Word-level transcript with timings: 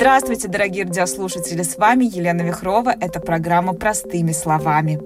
Здравствуйте, 0.00 0.46
дорогие 0.46 0.84
радиослушатели! 0.84 1.64
С 1.64 1.76
вами 1.76 2.04
Елена 2.04 2.42
Вихрова. 2.42 2.94
Это 3.00 3.18
программа 3.18 3.72
«Простыми 3.72 4.30
словами». 4.30 5.00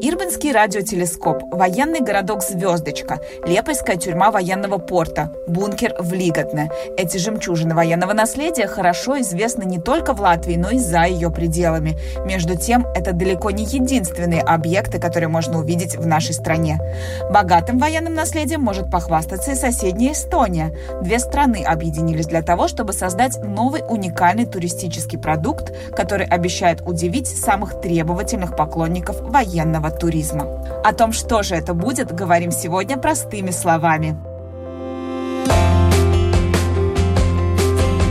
Ирбинский 0.00 0.52
радиотелескоп, 0.52 1.42
военный 1.50 1.98
городок 1.98 2.44
«Звездочка», 2.44 3.18
Лепойская 3.44 3.96
тюрьма 3.96 4.30
военного 4.30 4.78
порта, 4.78 5.32
бункер 5.48 5.96
в 5.98 6.12
Лиготне. 6.12 6.70
Эти 6.96 7.18
жемчужины 7.18 7.74
военного 7.74 8.12
наследия 8.12 8.68
хорошо 8.68 9.20
известны 9.20 9.64
не 9.64 9.80
только 9.80 10.12
в 10.12 10.20
Латвии, 10.20 10.54
но 10.54 10.70
и 10.70 10.78
за 10.78 11.06
ее 11.06 11.32
пределами. 11.32 11.98
Между 12.24 12.56
тем, 12.56 12.86
это 12.94 13.12
далеко 13.12 13.50
не 13.50 13.64
единственные 13.64 14.42
объекты, 14.42 15.00
которые 15.00 15.28
можно 15.28 15.58
увидеть 15.58 15.96
в 15.96 16.06
нашей 16.06 16.34
стране. 16.34 16.78
Богатым 17.32 17.78
военным 17.78 18.14
наследием 18.14 18.60
может 18.60 18.92
похвастаться 18.92 19.50
и 19.50 19.56
соседняя 19.56 20.12
Эстония. 20.12 20.72
Две 21.02 21.18
страны 21.18 21.64
объединились 21.66 22.26
для 22.26 22.42
того, 22.42 22.68
чтобы 22.68 22.92
создать 22.92 23.36
новый 23.42 23.82
уникальный 23.88 24.35
уникальный 24.36 24.46
туристический 24.46 25.18
продукт, 25.18 25.72
который 25.94 26.26
обещает 26.26 26.82
удивить 26.82 27.26
самых 27.26 27.80
требовательных 27.80 28.56
поклонников 28.56 29.20
военного 29.20 29.90
туризма. 29.90 30.44
О 30.84 30.92
том, 30.92 31.12
что 31.12 31.42
же 31.42 31.54
это 31.54 31.74
будет, 31.74 32.14
говорим 32.14 32.50
сегодня 32.50 32.96
простыми 32.96 33.50
словами. 33.50 34.16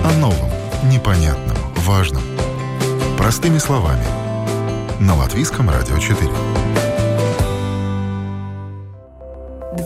О 0.04 0.14
новом, 0.20 0.50
непонятном, 0.92 1.58
важном. 1.86 2.24
Простыми 3.18 3.60
словами. 3.60 4.06
На 5.00 5.16
Латвийском 5.16 5.70
радио 5.70 5.98
4. 5.98 6.85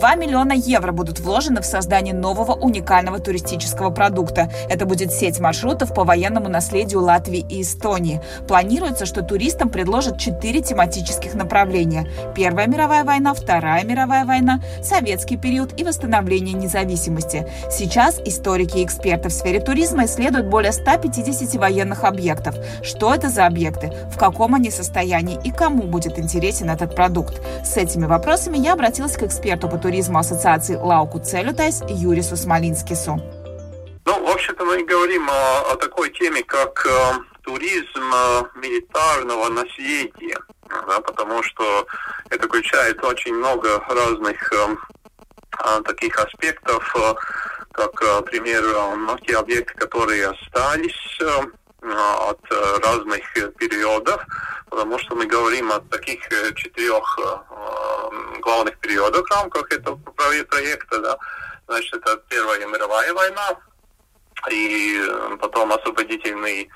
2 0.00 0.14
миллиона 0.14 0.54
евро 0.54 0.92
будут 0.92 1.20
вложены 1.20 1.60
в 1.60 1.66
создание 1.66 2.14
нового 2.14 2.52
уникального 2.52 3.18
туристического 3.18 3.90
продукта. 3.90 4.50
Это 4.70 4.86
будет 4.86 5.12
сеть 5.12 5.38
маршрутов 5.40 5.92
по 5.92 6.04
военному 6.04 6.48
наследию 6.48 7.02
Латвии 7.02 7.44
и 7.46 7.60
Эстонии. 7.60 8.22
Планируется, 8.48 9.04
что 9.04 9.20
туристам 9.20 9.68
предложат 9.68 10.18
четыре 10.18 10.62
тематических 10.62 11.34
направления. 11.34 12.08
Первая 12.34 12.66
мировая 12.66 13.04
война, 13.04 13.34
Вторая 13.34 13.84
мировая 13.84 14.24
война, 14.24 14.62
советский 14.82 15.36
период 15.36 15.78
и 15.78 15.84
восстановление 15.84 16.54
независимости. 16.54 17.46
Сейчас 17.70 18.18
историки 18.24 18.78
и 18.78 18.84
эксперты 18.86 19.28
в 19.28 19.34
сфере 19.34 19.60
туризма 19.60 20.06
исследуют 20.06 20.46
более 20.46 20.72
150 20.72 21.56
военных 21.56 22.04
объектов. 22.04 22.54
Что 22.82 23.14
это 23.14 23.28
за 23.28 23.44
объекты, 23.44 23.92
в 24.10 24.16
каком 24.16 24.54
они 24.54 24.70
состоянии 24.70 25.38
и 25.44 25.50
кому 25.50 25.82
будет 25.82 26.18
интересен 26.18 26.70
этот 26.70 26.96
продукт. 26.96 27.42
С 27.62 27.76
этими 27.76 28.06
вопросами 28.06 28.56
я 28.56 28.72
обратилась 28.72 29.18
к 29.18 29.24
эксперту 29.24 29.68
по 29.68 29.76
туризму 29.76 29.89
Ассоциации 29.98 30.76
Лауку 30.76 31.18
Целютайс 31.18 31.82
Юрису 31.88 32.36
Смолинскису. 32.36 33.20
Ну, 34.06 34.26
в 34.26 34.30
общем-то, 34.30 34.64
мы 34.64 34.84
говорим 34.84 35.28
о, 35.28 35.72
о 35.72 35.76
такой 35.76 36.10
теме, 36.10 36.42
как 36.44 36.86
э, 36.86 37.18
туризм 37.42 38.12
э, 38.14 38.42
милитарного 38.54 39.48
наследия, 39.48 40.38
да, 40.68 41.00
потому 41.00 41.42
что 41.42 41.86
это 42.30 42.46
включает 42.46 43.02
очень 43.04 43.34
много 43.34 43.82
разных 43.88 44.52
э, 44.52 44.76
э, 45.64 45.82
таких 45.84 46.16
аспектов, 46.18 46.94
э, 46.96 47.14
как, 47.72 48.02
э, 48.02 48.14
например, 48.16 48.62
э, 48.64 49.16
те 49.26 49.36
объекты, 49.36 49.74
которые 49.74 50.28
остались 50.28 51.18
э, 51.20 51.42
от 51.82 52.40
э, 52.50 52.78
разных 52.82 53.22
периодов, 53.56 54.24
потому 54.68 54.98
что 54.98 55.14
мы 55.14 55.26
говорим 55.26 55.72
о 55.72 55.80
таких 55.80 56.20
э, 56.30 56.54
четырех 56.54 57.18
э, 57.18 58.40
главных 58.40 58.78
периодах 58.78 59.26
в 59.26 59.34
рамках 59.34 59.72
этого 59.72 59.96
проекта. 59.96 60.98
Да. 61.00 61.18
Значит, 61.66 61.94
это 61.94 62.16
Первая 62.28 62.66
мировая 62.66 63.12
война, 63.14 63.56
и 64.50 65.00
потом 65.40 65.72
освободительные 65.72 66.68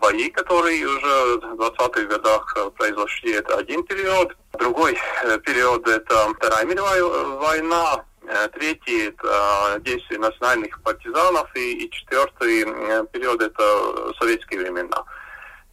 бои, 0.00 0.30
которые 0.30 0.86
уже 0.86 1.38
в 1.38 1.60
20-х 1.60 2.02
годах 2.02 2.56
произошли, 2.76 3.34
это 3.34 3.56
один 3.58 3.84
период. 3.84 4.36
Другой 4.58 4.98
период– 5.44 5.86
это 5.88 6.34
Вторая 6.34 6.64
мировая 6.64 7.04
война, 7.04 8.04
Э, 8.15 8.15
третий– 8.52 9.06
это 9.08 9.78
действия 9.80 10.18
национальных 10.18 10.80
партизанов, 10.82 11.48
и, 11.54 11.84
и 11.84 11.90
четвертый 11.90 12.64
э, 12.64 13.06
период– 13.12 13.40
это 13.42 14.12
советские 14.18 14.60
времена. 14.60 15.04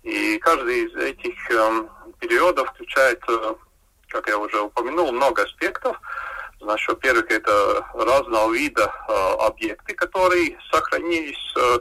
И 0.04 0.38
каждый 0.40 0.86
из 0.86 0.96
этих 0.96 1.52
э, 1.52 1.88
периодов 2.20 2.70
включает, 2.70 3.22
э, 3.28 3.56
как 4.10 4.28
я 4.28 4.38
уже 4.38 4.62
упомянул, 4.62 5.12
много 5.12 5.44
аспектов. 5.44 6.00
Значит, 6.60 6.90
во-первых, 6.90 7.32
это 7.32 7.86
разного 7.94 8.54
вида 8.54 8.94
э, 9.08 9.14
объекты, 9.46 9.94
которые 9.96 10.58
сохранились 10.72 11.54
э, 11.58 11.80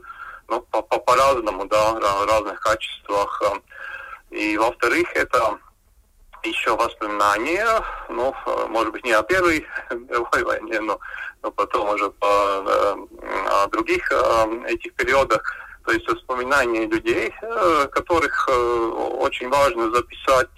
ну, 0.49 0.61
по-разному, 0.61 1.67
да, 1.67 1.93
в 1.93 2.27
разных 2.27 2.61
качествах. 2.61 3.43
И 4.31 4.57
во-вторых, 4.57 5.09
это 5.15 5.59
еще 6.45 6.77
воспоминания, 6.77 7.67
ну, 8.09 8.35
может 8.69 8.93
быть, 8.93 9.05
не 9.05 9.13
о 9.13 9.23
Первой 9.23 9.67
мировой 9.91 10.43
войне, 10.45 10.81
но, 10.81 10.99
но 11.43 11.51
потом 11.51 11.89
уже 11.91 12.11
по, 12.11 12.27
э, 12.27 12.97
о 13.49 13.67
других 13.69 14.11
э, 14.11 14.65
этих 14.69 14.95
периодах, 14.95 15.43
то 15.85 15.93
есть 15.93 16.07
воспоминания 16.09 16.87
людей, 16.87 17.33
э, 17.43 17.89
которых 17.93 18.49
очень 18.49 19.49
важно 19.49 19.91
записать. 19.95 20.49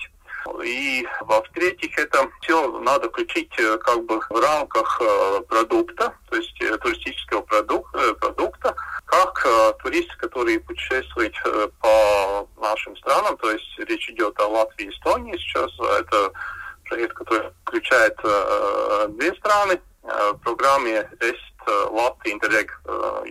И 0.65 1.07
во-вторых, 1.21 1.75
это 1.99 2.31
все 2.41 2.79
надо 2.81 3.09
включить 3.09 3.55
как 3.81 4.05
бы 4.05 4.21
в 4.21 4.41
рамках 4.41 5.01
продукта, 5.49 6.15
то 6.31 6.37
есть 6.37 6.57
туристического 6.81 7.43
продукта, 7.43 8.15
продукта 8.15 8.75
как 9.07 9.47
туристы, 9.83 10.17
которые 10.17 10.61
путешествуют 10.61 11.35
по 11.81 12.49
нашим 12.61 12.97
странам, 12.97 13.37
то 13.37 13.51
есть 13.51 13.79
речь 13.79 14.09
идет 14.11 14.39
о 14.41 14.49
Латвии 14.49 14.87
и 14.87 14.91
Эстонии 14.91 15.37
сейчас, 15.37 15.71
это 16.01 16.33
проект, 16.85 17.15
который 17.15 17.51
включает 17.65 18.17
э, 18.23 19.09
две 19.11 19.35
страны. 19.35 19.81
Э, 20.03 20.33
в 20.33 20.39
программе 20.39 21.09
есть 21.21 21.41
э, 21.67 21.71
Латвия 21.91 22.33
Интеррег, 22.33 22.81
э, 22.85 23.25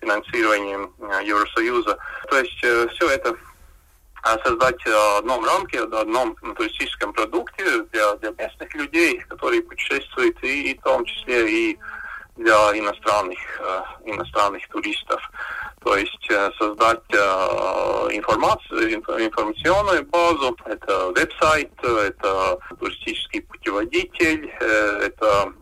финансирование 0.00 0.88
э, 1.00 1.24
Евросоюза. 1.24 1.98
То 2.28 2.38
есть 2.38 2.64
э, 2.64 2.88
все 2.94 3.10
это 3.10 3.36
создать 4.44 4.82
в 4.84 5.18
одном 5.18 5.44
рамке, 5.44 5.84
в 5.84 5.94
одном 5.94 6.34
туристическом 6.56 7.12
продукте 7.12 7.82
для, 7.92 8.14
для 8.16 8.30
местных 8.30 8.74
людей, 8.74 9.18
которые 9.28 9.62
путешествуют, 9.62 10.42
и, 10.42 10.70
и 10.70 10.78
в 10.78 10.82
том 10.82 11.04
числе 11.04 11.70
и 11.70 11.78
для 12.36 12.78
иностранных, 12.78 13.38
э, 13.60 13.82
иностранных 14.06 14.66
туристов. 14.68 15.20
То 15.84 15.96
есть 15.96 16.30
э, 16.30 16.50
создать 16.58 17.02
э, 17.12 17.16
информацию, 18.12 18.94
информационную 18.94 20.04
базу, 20.06 20.56
это 20.64 21.12
веб-сайт, 21.14 21.70
это 21.82 22.58
туристический 22.80 23.42
путеводитель, 23.42 24.50
это 24.60 25.52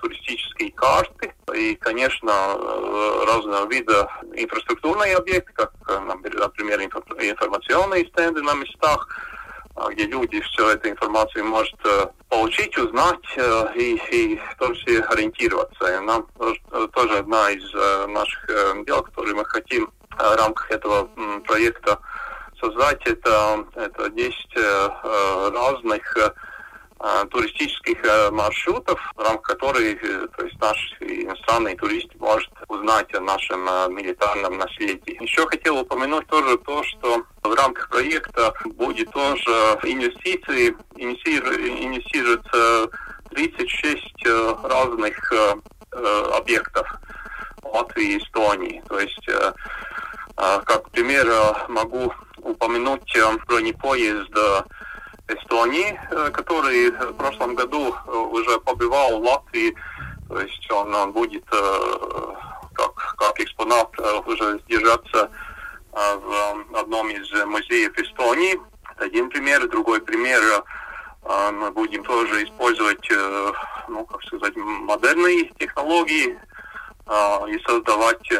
туристические 0.00 0.72
карты. 0.72 1.32
И, 1.54 1.74
конечно, 1.76 2.32
разного 3.26 3.66
вида 3.68 4.08
инфраструктурные 4.34 5.16
объекты, 5.16 5.52
как, 5.54 5.72
например, 5.86 6.80
информационные 6.82 8.06
стенды 8.06 8.42
на 8.42 8.54
местах, 8.54 9.08
где 9.90 10.06
люди 10.06 10.40
всю 10.40 10.66
эту 10.66 10.88
информацию 10.90 11.44
может 11.44 11.78
э, 11.84 12.06
получить, 12.28 12.76
узнать 12.78 13.24
э, 13.36 13.66
и, 13.76 14.00
и 14.10 14.36
в 14.36 14.56
том 14.58 14.74
числе 14.74 15.00
ориентироваться. 15.00 15.96
И 15.96 16.00
нам 16.00 16.26
тоже 16.92 17.18
одна 17.18 17.50
из 17.50 17.64
э, 17.74 18.06
наших 18.06 18.84
дел, 18.86 19.02
которые 19.02 19.34
мы 19.34 19.44
хотим 19.44 19.90
в 20.10 20.36
рамках 20.36 20.70
этого 20.70 21.08
проекта 21.46 21.98
создать, 22.60 23.00
это, 23.06 23.64
это 23.76 24.10
10 24.10 24.34
разных 25.54 26.16
Э, 27.00 27.24
туристических 27.30 28.04
э, 28.04 28.30
маршрутов, 28.32 28.98
в 29.14 29.20
рамках 29.20 29.56
которых 29.56 30.02
э, 30.02 30.26
то 30.36 30.44
есть 30.44 30.60
наш 30.60 30.76
иностранный 30.98 31.76
турист 31.76 32.08
может 32.18 32.50
узнать 32.66 33.14
о 33.14 33.20
нашем 33.20 33.60
милитарном 33.94 34.58
наследии. 34.58 35.22
Еще 35.22 35.46
хотел 35.46 35.78
упомянуть 35.78 36.26
тоже 36.26 36.58
то, 36.58 36.82
что 36.82 37.22
в 37.48 37.54
рамках 37.54 37.88
проекта 37.88 38.52
будет 38.64 39.10
тоже 39.12 39.50
инвестиции, 39.84 40.74
инвестируется 40.96 42.90
36 43.30 44.26
разных 44.64 45.32
объектов 46.34 46.86
Латвии 47.62 48.14
и 48.14 48.18
Эстонии. 48.18 48.82
То 48.88 48.98
есть, 49.00 49.28
как 50.36 50.90
пример, 50.90 51.26
могу 51.68 52.12
упомянуть 52.38 53.16
бронепоезд 53.46 54.34
Эстонии, 55.28 55.98
э, 56.10 56.30
который 56.30 56.90
в 56.90 57.12
прошлом 57.14 57.54
году 57.54 57.94
э, 57.94 58.10
уже 58.10 58.58
побывал 58.60 59.20
в 59.20 59.24
Латвии. 59.24 59.74
То 60.28 60.40
есть 60.40 60.70
он, 60.70 60.94
он 60.94 61.12
будет 61.12 61.44
э, 61.52 62.34
как, 62.72 62.94
как 63.16 63.40
экспонат 63.40 63.88
уже 64.26 64.60
держаться 64.68 65.30
в 65.98 66.76
одном 66.76 67.10
из 67.10 67.30
музеев 67.44 67.98
Эстонии. 67.98 68.60
Это 68.92 69.04
один 69.06 69.28
пример. 69.30 69.66
Другой 69.68 70.00
пример 70.00 70.40
мы 71.52 71.70
будем 71.72 72.04
тоже 72.04 72.44
использовать, 72.44 73.10
ну, 73.88 74.04
как 74.06 74.22
сказать, 74.22 74.56
модерные 74.56 75.52
технологии 75.58 76.38
и 77.48 77.58
создавать 77.66 78.30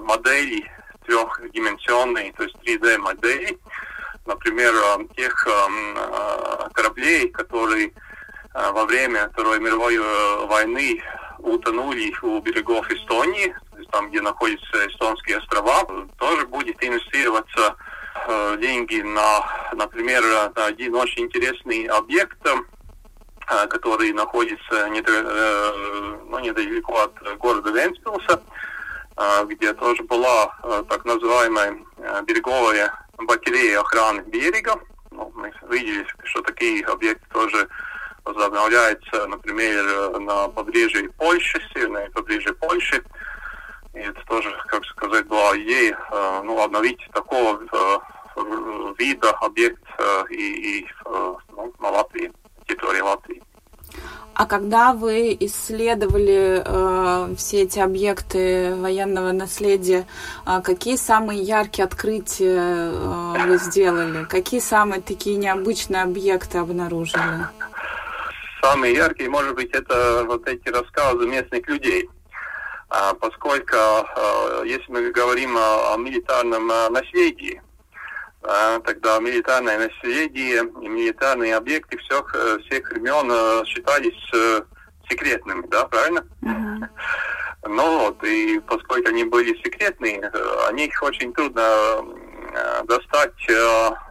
модели 0.00 0.70
трехдименsionные, 1.06 2.32
то 2.32 2.44
есть 2.44 2.56
3D 2.64 2.98
модели, 2.98 3.58
например, 4.26 4.72
тех 5.16 5.46
кораблей, 6.72 7.28
которые 7.28 7.92
во 8.54 8.86
время 8.86 9.28
Второй 9.32 9.60
мировой 9.60 9.98
войны 10.46 11.02
утонули 11.40 12.14
у 12.22 12.40
берегов 12.40 12.90
Эстонии, 12.90 13.54
там, 13.90 14.10
где 14.10 14.20
находятся 14.20 14.86
эстонские 14.86 15.38
острова, 15.38 15.84
тоже 16.18 16.46
будет 16.46 16.82
инвестироваться 16.82 17.76
э, 18.26 18.56
деньги 18.60 19.00
на, 19.02 19.46
например, 19.72 20.22
на 20.54 20.66
один 20.66 20.94
очень 20.94 21.24
интересный 21.24 21.86
объект, 21.86 22.38
э, 22.46 23.66
который 23.68 24.12
находится 24.12 24.88
не, 24.88 25.00
э, 25.00 26.16
ну, 26.28 26.38
недалеко 26.38 27.02
от 27.02 27.38
города 27.38 27.70
Венспилса, 27.70 28.42
э, 29.16 29.44
где 29.46 29.72
тоже 29.74 30.02
была 30.04 30.56
э, 30.62 30.84
так 30.88 31.04
называемая 31.04 31.78
э, 31.98 32.22
береговая 32.26 32.92
батарея 33.18 33.80
охраны 33.80 34.22
берега. 34.22 34.80
Ну, 35.10 35.32
мы 35.34 35.52
видели, 35.70 36.06
что 36.24 36.42
такие 36.42 36.84
объекты 36.86 37.24
тоже 37.32 37.68
возобновляются, 38.24 39.26
например, 39.26 40.18
на 40.18 40.48
побережье 40.48 41.10
Польши, 41.10 41.60
северное 41.72 42.10
побережье 42.10 42.54
Польши. 42.54 43.04
И 43.94 43.98
это 43.98 44.20
тоже, 44.26 44.50
как 44.68 44.84
сказать, 44.86 45.26
была 45.26 45.56
идея 45.58 45.96
э, 46.12 46.42
ну, 46.44 46.60
обновить 46.60 47.00
такого 47.12 47.60
э, 47.60 47.98
вида 48.98 49.30
объект 49.40 49.82
э, 49.98 50.24
и, 50.30 50.80
и 50.80 50.86
ну, 51.50 51.72
на 51.78 51.90
Латвии, 51.90 52.32
территории 52.66 53.00
Латвии. 53.00 53.42
А 54.34 54.46
когда 54.46 54.92
вы 54.92 55.36
исследовали 55.38 56.62
э, 56.64 57.34
все 57.36 57.62
эти 57.62 57.78
объекты 57.78 58.74
военного 58.74 59.30
наследия, 59.30 60.06
э, 60.44 60.60
какие 60.62 60.96
самые 60.96 61.40
яркие 61.40 61.84
открытия 61.84 62.90
э, 62.92 63.46
вы 63.46 63.58
сделали? 63.58 64.24
Какие 64.24 64.58
самые 64.58 65.02
такие 65.02 65.36
необычные 65.36 66.02
объекты 66.02 66.58
обнаружили? 66.58 67.46
Самые 68.60 68.94
яркие, 68.94 69.30
может 69.30 69.54
быть, 69.54 69.70
это 69.70 70.24
вот 70.26 70.48
эти 70.48 70.68
рассказы 70.68 71.28
местных 71.28 71.68
людей. 71.68 72.08
А, 72.96 73.12
поскольку 73.14 73.76
а, 73.76 74.62
если 74.64 74.92
мы 74.92 75.10
говорим 75.10 75.56
о, 75.58 75.96
милитарном 75.96 76.70
а, 76.70 76.88
наследии, 76.90 77.60
тогда 78.84 79.18
милитарное 79.20 79.88
наследие 79.88 80.62
и 80.82 80.88
милитарные 80.88 81.56
объекты 81.56 81.96
всех, 81.96 82.30
всех 82.66 82.90
времен 82.90 83.64
считались 83.64 84.30
э, 84.34 84.60
секретными, 85.08 85.66
да, 85.68 85.86
правильно? 85.86 86.26
Uh-huh. 86.42 86.88
Ну 87.66 87.98
вот, 88.00 88.22
и 88.22 88.60
поскольку 88.68 89.08
они 89.08 89.24
были 89.24 89.56
секретные, 89.64 90.30
о 90.68 90.72
них 90.72 91.02
очень 91.02 91.32
трудно 91.32 92.04
достать 92.84 93.32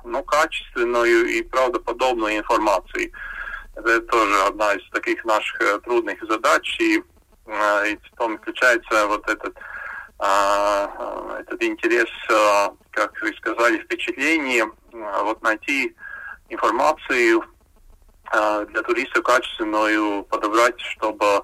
ну, 0.04 0.24
качественную 0.24 1.28
и 1.28 1.44
правдоподобную 1.44 2.40
информацию. 2.40 3.12
Это 3.76 4.02
тоже 4.02 4.42
одна 4.44 4.74
из 4.74 4.90
таких 4.92 5.24
наших 5.26 5.62
э, 5.62 5.80
трудных 5.80 6.20
задач. 6.28 6.78
И 6.80 7.04
и 7.48 7.98
в 7.98 8.18
том 8.18 8.34
заключается 8.34 9.08
вот 9.08 9.28
этот, 9.30 9.56
а, 10.20 11.38
этот 11.40 11.62
интерес, 11.64 12.10
а, 12.32 12.74
как 12.92 13.20
вы 13.22 13.34
сказали, 13.36 13.80
впечатление, 13.80 14.66
вот 14.92 15.42
найти 15.42 15.96
информацию 16.50 17.44
для 18.32 18.82
туристов 18.84 19.24
качественную 19.24 20.24
подобрать, 20.24 20.80
чтобы 20.80 21.42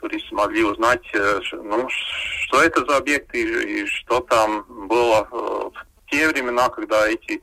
туристы 0.00 0.34
могли 0.34 0.62
узнать, 0.64 1.02
э, 1.14 1.40
ну, 1.52 1.88
что 1.88 2.62
это 2.62 2.84
за 2.84 2.98
объекты 2.98 3.42
и, 3.42 3.82
и 3.82 3.86
что 3.86 4.20
там 4.20 4.64
было 4.68 5.26
в 5.30 5.72
те 6.10 6.28
времена, 6.28 6.68
когда 6.68 7.08
эти 7.08 7.40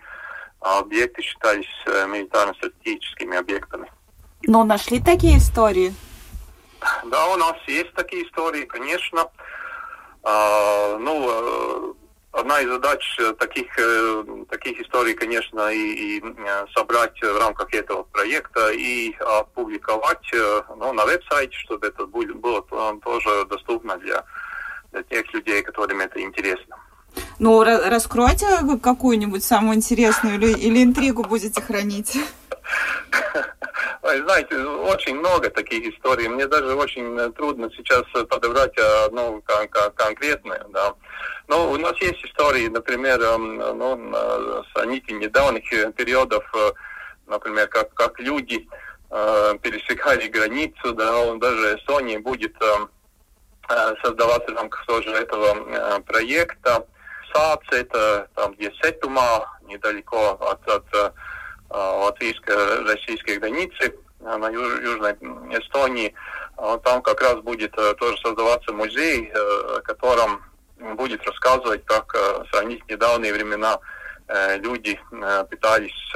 объекты 0.60 1.22
считались 1.22 1.68
э, 1.86 2.08
милитарно-стратегическими 2.08 3.38
объектами. 3.38 3.92
Но 4.44 4.64
нашли 4.64 5.00
такие 5.00 5.38
истории? 5.38 5.94
Да, 7.06 7.28
у 7.28 7.38
нас 7.38 7.56
есть 7.68 7.94
такие 7.94 8.26
истории, 8.26 8.66
конечно. 8.66 9.30
А, 10.24 10.98
ну, 10.98 11.28
э, 11.30 11.94
одна 12.32 12.62
из 12.62 12.70
задач 12.70 13.16
э, 13.20 13.34
таких, 13.34 13.68
э, 13.78 14.24
таких 14.50 14.80
историй, 14.82 15.14
конечно, 15.14 15.70
и, 15.70 16.18
и 16.18 16.24
собрать 16.74 17.22
в 17.22 17.38
рамках 17.40 17.74
этого 17.74 18.04
проекта 18.04 18.72
и 18.72 19.14
опубликовать 19.16 20.32
ну, 20.78 20.94
на 20.94 21.06
веб-сайте, 21.06 21.58
чтобы 21.58 21.88
это 21.88 22.06
было 22.06 22.62
тоже 23.04 23.46
доступно 23.46 23.98
для, 23.98 24.24
для 24.92 25.04
тех 25.04 25.34
людей, 25.34 25.62
которым 25.62 26.02
это 26.02 26.22
интересно. 26.22 26.78
Ну, 27.40 27.64
раскройте 27.64 28.48
какую-нибудь 28.84 29.44
самую 29.44 29.78
интересную 29.78 30.36
или, 30.36 30.52
или 30.52 30.84
интригу 30.84 31.24
будете 31.24 31.62
хранить. 31.62 32.18
Знаете, 34.18 34.56
очень 34.58 35.16
много 35.16 35.50
таких 35.50 35.94
историй. 35.94 36.28
Мне 36.28 36.48
даже 36.48 36.76
очень 36.76 37.32
трудно 37.34 37.70
сейчас 37.76 38.04
подобрать 38.28 38.78
одну 39.06 39.42
конкретную. 39.96 40.66
Да. 40.70 40.94
Но 41.48 41.72
у 41.72 41.78
нас 41.78 41.94
есть 42.02 42.24
истории, 42.24 42.68
например, 42.68 43.22
эм, 43.22 43.58
ну, 43.58 44.14
с 44.14 44.86
нити 44.86 45.12
недавних 45.12 45.70
периодов, 45.96 46.44
э, 46.54 46.72
например, 47.28 47.68
как, 47.68 47.94
как 47.94 48.20
люди 48.20 48.68
э, 49.10 49.56
пересекали 49.62 50.28
границу, 50.28 50.94
да, 50.94 51.18
он 51.20 51.40
даже 51.40 51.76
Эстония 51.78 52.20
будет 52.20 52.56
э, 52.62 53.96
создаваться 54.04 54.54
рамках 54.54 54.86
тоже 54.86 55.10
этого 55.10 55.56
э, 55.56 56.00
проекта. 56.02 56.86
САЦ, 57.34 57.62
это 57.72 58.28
там, 58.36 58.54
где 58.54 58.72
Сетума, 58.82 59.60
недалеко 59.64 60.38
от, 60.40 60.68
от 60.68 61.14
латвийско-российской 61.70 63.38
границы 63.38 63.96
на 64.20 64.50
юж, 64.50 64.82
Южной 64.82 65.14
Эстонии. 65.60 66.14
Там 66.84 67.02
как 67.02 67.22
раз 67.22 67.36
будет 67.38 67.74
э, 67.78 67.94
тоже 67.96 68.18
создаваться 68.18 68.74
музей, 68.74 69.32
э, 69.34 69.82
котором 69.84 70.44
будет 70.96 71.24
рассказывать, 71.26 71.86
как 71.86 72.14
э, 72.16 72.44
сравнить 72.52 72.86
недавние 72.90 73.34
времена 73.34 73.80
люди 74.58 75.00
пытались 75.50 76.14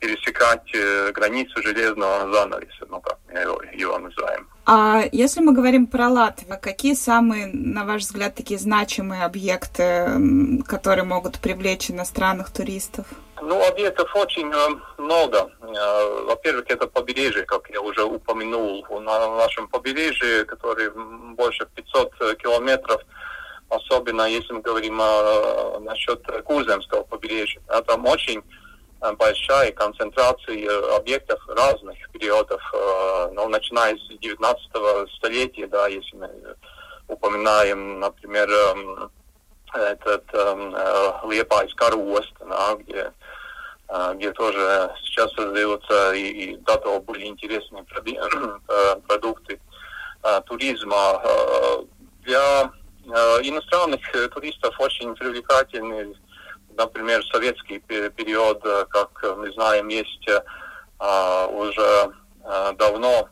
пересекать 0.00 0.68
границу 1.14 1.62
железного 1.62 2.32
занавеса, 2.32 2.86
ну 2.88 3.00
как 3.00 3.18
мы 3.30 3.38
его, 3.38 3.62
его 3.72 3.98
называем. 3.98 4.48
А 4.64 5.02
если 5.12 5.40
мы 5.40 5.52
говорим 5.52 5.86
про 5.86 6.08
Латвию, 6.08 6.58
какие 6.60 6.94
самые, 6.94 7.46
на 7.46 7.84
ваш 7.84 8.02
взгляд, 8.02 8.34
такие 8.34 8.58
значимые 8.58 9.24
объекты, 9.24 10.62
которые 10.66 11.04
могут 11.04 11.40
привлечь 11.40 11.90
иностранных 11.90 12.50
туристов? 12.50 13.06
Ну, 13.44 13.60
объектов 13.66 14.14
очень 14.14 14.52
э, 14.52 15.02
много. 15.02 15.50
Э, 15.60 16.24
во-первых, 16.26 16.66
это 16.68 16.86
побережье, 16.86 17.42
как 17.42 17.68
я 17.70 17.80
уже 17.80 18.04
упомянул. 18.04 18.86
На 19.00 19.36
нашем 19.36 19.66
побережье, 19.66 20.44
который 20.44 20.90
больше 21.34 21.66
500 21.74 22.12
э, 22.20 22.34
километров, 22.36 23.02
особенно 23.68 24.22
если 24.22 24.52
мы 24.52 24.60
говорим 24.60 25.00
о, 25.00 25.80
насчет 25.80 26.24
Куземского 26.44 27.02
побережья. 27.02 27.60
А 27.66 27.82
там 27.82 28.06
очень 28.06 28.44
большая 29.18 29.72
концентрация 29.72 30.96
объектов 30.96 31.40
разных 31.48 31.96
периодов, 32.12 32.62
ну, 33.32 33.48
начиная 33.48 33.96
с 33.96 34.18
19 34.18 34.70
столетия, 35.16 35.66
да, 35.66 35.88
если 35.88 36.16
мы 36.16 36.30
упоминаем, 37.08 38.00
например, 38.00 38.48
эм, 38.50 39.10
этот 39.74 40.24
э, 40.32 41.12
Liepājas 41.30 41.74
Karosta, 41.74 42.32
да, 42.40 42.76
где 42.76 43.12
где 44.14 44.32
тоже 44.32 44.90
сейчас 45.04 45.30
создаются 45.34 46.12
и, 46.14 46.22
и 46.22 46.56
до 46.56 46.78
того 46.78 47.00
были 47.00 47.26
интересные 47.26 47.84
э, 48.68 48.96
продукты 49.06 49.60
туризма. 50.46 51.20
Для 52.22 52.70
иностранных 53.42 54.00
туристов 54.32 54.74
очень 54.80 55.14
привлекательный, 55.14 56.16
например, 56.76 57.24
советский 57.26 57.78
период, 57.78 58.62
как 58.90 59.10
мы 59.36 59.52
знаем, 59.52 59.88
есть 59.88 60.26
уже 60.98 62.12
давно 62.76 63.28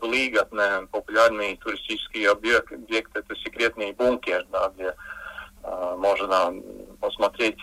выгодный, 0.00 0.86
популярный 0.88 1.56
туристический 1.56 2.28
объект, 2.28 2.72
объект 2.72 3.16
это 3.16 3.34
секретный 3.36 3.92
бункер, 3.92 4.46
да, 4.50 4.72
где 4.74 4.94
можно 5.96 6.54
посмотреть 7.00 7.58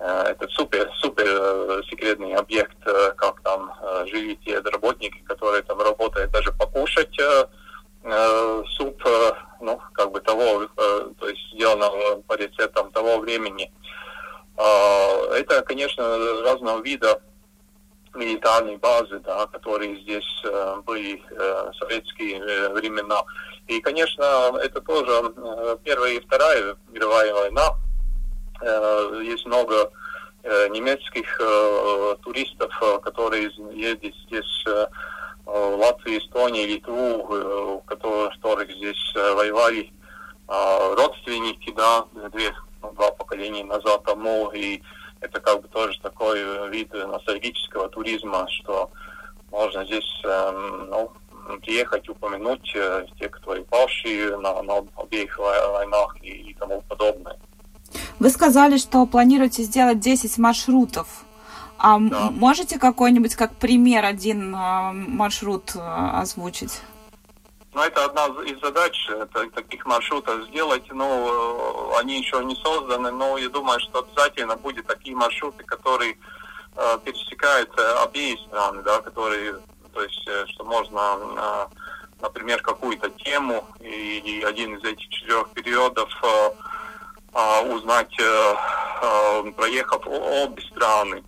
Э, 0.00 0.28
этот 0.30 0.50
супер, 0.52 0.88
супер 1.00 1.26
э, 1.26 1.82
секретный 1.90 2.32
объект, 2.34 2.76
э, 2.86 3.12
как 3.16 3.40
там 3.42 3.72
жили 4.06 4.34
те 4.44 4.60
работники, 4.60 5.18
которые 5.26 5.62
там 5.62 5.80
работают, 5.80 6.30
даже 6.30 6.52
покушать 6.52 7.16
Э, 8.04 8.62
суп, 8.76 9.02
э, 9.04 9.32
ну, 9.60 9.80
как 9.92 10.12
бы 10.12 10.20
того, 10.20 10.62
э, 10.64 10.68
то 11.18 11.28
есть 11.28 11.52
сделанного 11.52 12.22
по 12.22 12.34
рецептам 12.34 12.90
того 12.92 13.18
времени. 13.18 13.72
Это, 14.56 15.62
конечно, 15.62 16.02
разного 16.42 16.82
вида 16.82 17.22
милитарные 18.12 18.76
базы, 18.78 19.20
да, 19.20 19.46
которые 19.46 20.00
здесь 20.00 20.42
были 20.84 21.22
э, 21.30 21.70
советские 21.78 22.70
времена. 22.70 23.22
И, 23.68 23.80
конечно, 23.80 24.58
это 24.60 24.80
тоже 24.80 25.32
Первая 25.84 26.14
и 26.14 26.20
Вторая 26.20 26.76
мировая 26.88 27.32
война. 27.34 27.74
Есть 29.22 29.46
много 29.46 29.92
немецких 30.70 31.40
э, 31.40 32.16
туристов, 32.22 32.72
которые 33.02 33.50
ездят 33.72 34.14
здесь 34.26 34.64
э, 34.66 34.86
Латвию, 35.50 36.20
Эстонию, 36.20 36.68
Литву, 36.68 36.94
э, 36.94 37.74
у 37.76 37.80
которых 37.80 38.70
здесь 38.70 39.12
э, 39.14 39.34
воевали 39.34 39.92
э, 40.48 40.94
родственники, 40.94 41.72
да, 41.76 42.04
две, 42.32 42.54
два 42.82 43.10
поколения 43.12 43.64
назад 43.64 44.04
тому, 44.04 44.50
и 44.50 44.82
это 45.20 45.40
как 45.40 45.62
бы 45.62 45.68
тоже 45.68 45.98
такой 46.00 46.70
вид 46.70 46.92
ностальгического 46.92 47.88
туризма, 47.88 48.46
что 48.48 48.90
можно 49.50 49.84
здесь 49.84 50.22
ну, 50.24 51.10
приехать, 51.62 52.08
упомянуть 52.08 52.72
э, 52.74 53.06
те, 53.18 53.28
кто 53.28 53.54
и 53.54 53.64
павшие 53.64 54.36
на, 54.36 54.62
на 54.62 54.86
обеих 54.96 55.38
войнах 55.38 56.16
и, 56.22 56.50
и 56.50 56.54
тому 56.54 56.82
подобное. 56.88 57.38
Вы 58.18 58.30
сказали, 58.30 58.76
что 58.76 59.06
планируете 59.06 59.62
сделать 59.62 60.00
10 60.00 60.38
маршрутов. 60.38 61.24
А 61.78 61.98
да. 61.98 62.30
можете 62.30 62.78
какой-нибудь 62.78 63.36
как 63.36 63.54
пример 63.56 64.04
один 64.04 64.54
э, 64.54 64.92
маршрут 64.92 65.76
э, 65.76 65.80
озвучить? 65.80 66.80
Ну, 67.72 67.82
это 67.82 68.06
одна 68.06 68.26
из 68.44 68.58
задач 68.60 69.08
таких 69.54 69.86
маршрутов 69.86 70.48
сделать. 70.48 70.84
Ну, 70.90 71.94
они 71.96 72.18
еще 72.18 72.44
не 72.44 72.56
созданы, 72.56 73.12
но 73.12 73.38
я 73.38 73.48
думаю, 73.48 73.78
что 73.78 74.00
обязательно 74.00 74.56
будут 74.56 74.86
такие 74.86 75.14
маршруты, 75.14 75.62
которые 75.64 76.16
э, 76.76 76.98
пересекают 77.04 77.70
обеи 78.02 78.36
страны, 78.48 78.82
да, 78.82 79.00
которые, 79.00 79.60
то 79.92 80.02
есть, 80.02 80.26
э, 80.26 80.46
что 80.48 80.64
можно, 80.64 81.00
э, 81.36 81.66
например, 82.20 82.62
какую-то 82.62 83.10
тему 83.10 83.64
и, 83.80 84.18
и 84.18 84.42
один 84.42 84.76
из 84.76 84.84
этих 84.84 85.08
четырех 85.08 85.50
периодов 85.50 86.10
э, 86.22 86.50
э, 87.34 87.72
узнать, 87.72 88.14
э, 88.18 88.54
э, 89.02 89.52
проехав 89.52 90.06
обе 90.06 90.62
страны. 90.62 91.22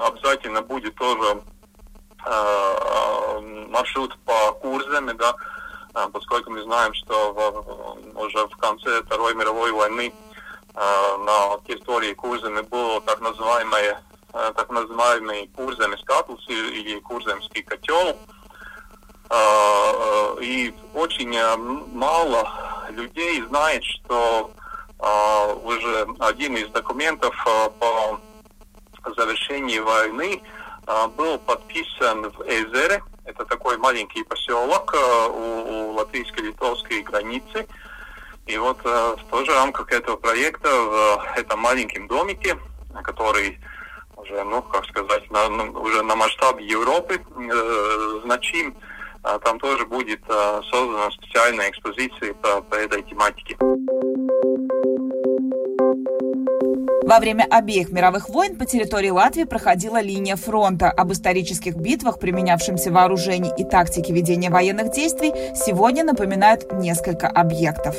Обязательно 0.00 0.62
будет 0.62 0.94
тоже 0.94 1.42
э, 2.24 2.30
э 2.30 3.40
маршрут 3.68 4.18
по 4.24 4.52
Курзаме, 4.54 5.12
да, 5.14 5.34
а, 5.94 6.08
поскольку 6.08 6.50
мы 6.50 6.62
знаем, 6.62 6.92
что 6.94 7.32
в, 7.32 8.18
уже 8.18 8.46
в 8.48 8.56
конце 8.56 9.02
Второй 9.02 9.34
мировой 9.34 9.72
войны 9.72 10.12
на 10.74 11.58
территории 11.66 12.14
Курзами 12.14 12.62
было 12.62 13.00
так 13.02 13.20
называемый, 13.20 13.94
а, 14.32 14.52
так 14.52 14.70
называемый 14.70 15.48
Курзами 15.54 15.96
статус 15.96 16.44
или 16.48 16.98
Курземский 17.00 17.62
котел. 17.62 18.16
И 20.40 20.74
очень 20.94 21.38
мало 21.92 22.50
людей 22.90 23.42
знает, 23.42 23.84
что 23.84 24.50
уже 25.62 26.08
один 26.18 26.56
из 26.56 26.68
документов 26.70 27.34
по 27.78 28.20
завершении 29.14 29.78
войны 29.78 30.42
был 31.16 31.38
подписан 31.38 32.30
в 32.30 32.42
Эзере, 32.42 33.02
это 33.30 33.44
такой 33.44 33.76
маленький 33.78 34.24
поселок 34.24 34.92
э, 34.92 35.28
у, 35.28 35.90
у 35.90 35.92
латвийско-литовской 35.94 37.02
границы. 37.02 37.66
И 38.46 38.58
вот 38.58 38.78
э, 38.84 39.16
в 39.16 39.30
тоже 39.30 39.52
рамках 39.52 39.92
этого 39.92 40.16
проекта 40.16 40.68
в 40.68 41.38
этом 41.38 41.60
маленьком 41.60 42.08
домике, 42.08 42.58
который 43.04 43.60
уже, 44.16 44.42
ну, 44.42 44.62
как 44.62 44.84
сказать, 44.86 45.30
на, 45.30 45.46
уже 45.78 46.02
на 46.02 46.16
масштабе 46.16 46.66
Европы 46.66 47.20
э, 47.20 48.20
значим, 48.24 48.74
там 49.44 49.60
тоже 49.60 49.84
будет 49.84 50.22
создана 50.26 51.10
специальная 51.10 51.68
экспозиция 51.68 52.32
по, 52.32 52.62
по 52.62 52.74
этой 52.74 53.02
тематике. 53.02 53.54
Во 57.10 57.18
время 57.18 57.44
обеих 57.50 57.90
мировых 57.90 58.28
войн 58.28 58.54
по 58.54 58.64
территории 58.64 59.10
Латвии 59.10 59.42
проходила 59.42 60.00
линия 60.00 60.36
фронта. 60.36 60.92
Об 60.92 61.10
исторических 61.12 61.74
битвах, 61.74 62.20
применявшемся 62.20 62.92
вооружении 62.92 63.52
и 63.58 63.64
тактике 63.64 64.12
ведения 64.12 64.48
военных 64.48 64.92
действий, 64.92 65.32
сегодня 65.56 66.04
напоминают 66.04 66.72
несколько 66.72 67.26
объектов. 67.26 67.96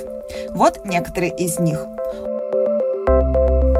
Вот 0.51 0.85
некоторые 0.85 1.35
из 1.35 1.59
них. 1.59 1.85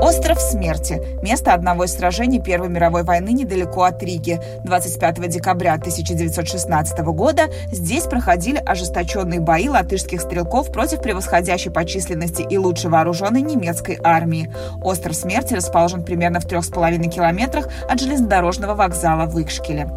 Остров 0.01 0.41
Смерти– 0.41 0.99
место 1.21 1.53
одного 1.53 1.83
из 1.83 1.93
сражений 1.93 2.41
Первой 2.41 2.69
мировой 2.69 3.03
войны 3.03 3.29
недалеко 3.33 3.83
от 3.83 4.01
Риги. 4.01 4.41
25 4.63 5.29
декабря 5.29 5.75
1916 5.75 6.97
года 7.13 7.43
здесь 7.71 8.05
проходили 8.05 8.57
ожесточенные 8.57 9.39
бои 9.39 9.69
латышских 9.69 10.21
стрелков 10.21 10.71
против 10.71 11.03
превосходящей 11.03 11.69
по 11.69 11.85
численности 11.85 12.41
и 12.41 12.57
лучше 12.57 12.89
вооруженной 12.89 13.41
немецкой 13.41 13.99
армии. 14.03 14.51
Остров 14.81 15.15
Смерти 15.15 15.53
расположен 15.53 16.03
примерно 16.03 16.39
в 16.39 16.45
трех 16.45 16.65
с 16.65 16.69
половиной 16.69 17.09
километрах 17.09 17.69
от 17.87 17.99
железнодорожного 17.99 18.73
вокзала 18.73 19.27
в 19.27 19.39
Икшкеле. 19.39 19.87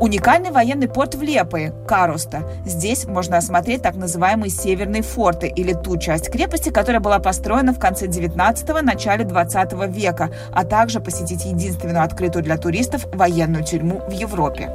Уникальный 0.00 0.50
военный 0.50 0.88
порт 0.88 1.14
в 1.14 1.22
Лепое, 1.22 1.72
Каруста. 1.86 2.42
Здесь 2.66 3.04
можно 3.04 3.36
осмотреть 3.36 3.82
так 3.82 3.94
называемые 3.94 4.50
северные 4.50 5.02
форты, 5.02 5.46
или 5.46 5.72
ту 5.72 5.96
часть 5.96 6.30
крепости, 6.30 6.70
которая 6.70 7.00
была 7.00 7.20
построена 7.20 7.72
в 7.72 7.78
конце 7.78 8.06
19-го, 8.06 8.82
начале 8.82 9.24
20 9.24 9.72
века, 9.88 10.30
а 10.52 10.64
также 10.64 11.00
посетить 11.00 11.44
единственную 11.44 12.02
открытую 12.02 12.42
для 12.42 12.58
туристов 12.58 13.06
военную 13.12 13.64
тюрьму 13.64 14.02
в 14.08 14.10
Европе. 14.10 14.70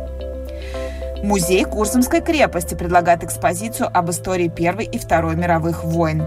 Музей 1.21 1.65
Курсумской 1.65 2.21
крепости 2.21 2.75
предлагает 2.75 3.23
экспозицию 3.25 3.89
об 3.93 4.09
истории 4.09 4.47
Первой 4.47 4.85
и 4.85 4.97
Второй 4.97 5.35
мировых 5.35 5.83
войн. 5.83 6.23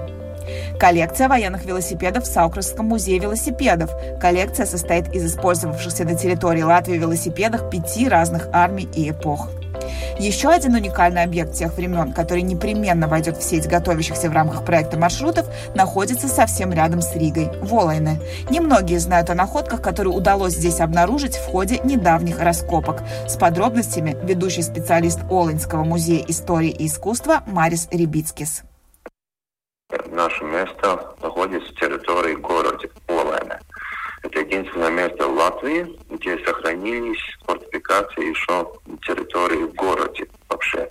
Коллекция 0.78 1.28
военных 1.28 1.64
велосипедов 1.64 2.24
в 2.24 2.32
Саукросском 2.32 2.86
музее 2.86 3.18
велосипедов. 3.18 3.90
Коллекция 4.20 4.66
состоит 4.66 5.14
из 5.14 5.24
использовавшихся 5.24 6.04
на 6.04 6.14
территории 6.14 6.62
Латвии 6.62 6.98
велосипедов 6.98 7.70
пяти 7.70 8.08
разных 8.08 8.48
армий 8.52 8.88
и 8.94 9.10
эпох. 9.10 9.48
Еще 10.18 10.48
один 10.48 10.74
уникальный 10.74 11.22
объект 11.22 11.54
тех 11.54 11.74
времен, 11.74 12.12
который 12.12 12.42
непременно 12.42 13.08
войдет 13.08 13.38
в 13.38 13.42
сеть 13.42 13.66
готовящихся 13.66 14.30
в 14.30 14.32
рамках 14.32 14.64
проекта 14.64 14.98
маршрутов, 14.98 15.46
находится 15.74 16.28
совсем 16.28 16.72
рядом 16.72 17.02
с 17.02 17.14
Ригой– 17.14 17.50
Волойны. 17.62 18.20
Немногие 18.50 19.00
знают 19.00 19.30
о 19.30 19.34
находках, 19.34 19.82
которые 19.82 20.14
удалось 20.14 20.54
здесь 20.54 20.80
обнаружить 20.80 21.36
в 21.36 21.46
ходе 21.46 21.80
недавних 21.82 22.40
раскопок. 22.40 23.02
С 23.26 23.36
подробностями 23.36 24.16
ведущий 24.22 24.62
специалист 24.62 25.20
Олинского 25.30 25.84
музея 25.84 26.24
истории 26.28 26.70
и 26.70 26.86
искусства 26.86 27.42
Марис 27.46 27.88
Рибицкис. 27.90 28.62
Наше 30.22 30.44
место 30.44 31.16
находится 31.20 31.68
в 31.72 31.74
территории 31.74 32.34
города 32.34 32.88
Олэна. 33.08 33.58
Это 34.22 34.38
единственное 34.38 34.90
место 34.90 35.26
в 35.26 35.34
Латвии, 35.34 35.98
где 36.10 36.38
сохранились 36.44 37.18
фортификации 37.44 38.28
еще 38.28 38.72
территории 39.04 39.64
в 39.64 39.74
городе 39.74 40.28
вообще. 40.48 40.88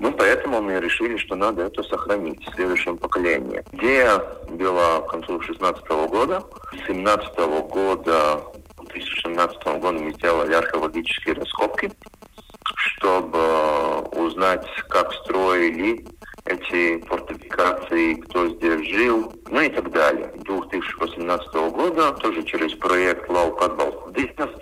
Ну, 0.00 0.10
поэтому 0.10 0.60
мы 0.60 0.80
решили, 0.80 1.16
что 1.16 1.36
надо 1.36 1.62
это 1.62 1.84
сохранить 1.84 2.44
в 2.44 2.54
следующем 2.56 2.98
поколении. 2.98 3.62
Идея 3.70 4.18
была 4.48 5.02
к 5.02 5.10
концу 5.10 5.40
16 5.40 5.86
года. 6.08 6.42
С 6.72 6.86
17 6.88 7.38
года, 7.70 8.42
2017 8.88 9.64
года 9.78 9.92
мы 9.92 10.12
сделали 10.12 10.54
археологические 10.54 11.36
раскопки, 11.36 11.92
чтобы 12.84 14.00
узнать, 14.12 14.66
как 14.88 15.12
строили 15.12 16.06
эти 16.44 17.00
фортификации, 17.06 18.14
кто 18.14 18.48
здесь 18.48 18.88
жил, 18.90 19.32
ну 19.48 19.60
и 19.60 19.68
так 19.68 19.90
далее. 19.90 20.30
2018 20.36 21.54
года 21.72 22.12
тоже 22.12 22.42
через 22.42 22.74
проект 22.74 23.28
«Лау 23.30 23.52
Кадбал 23.56 24.04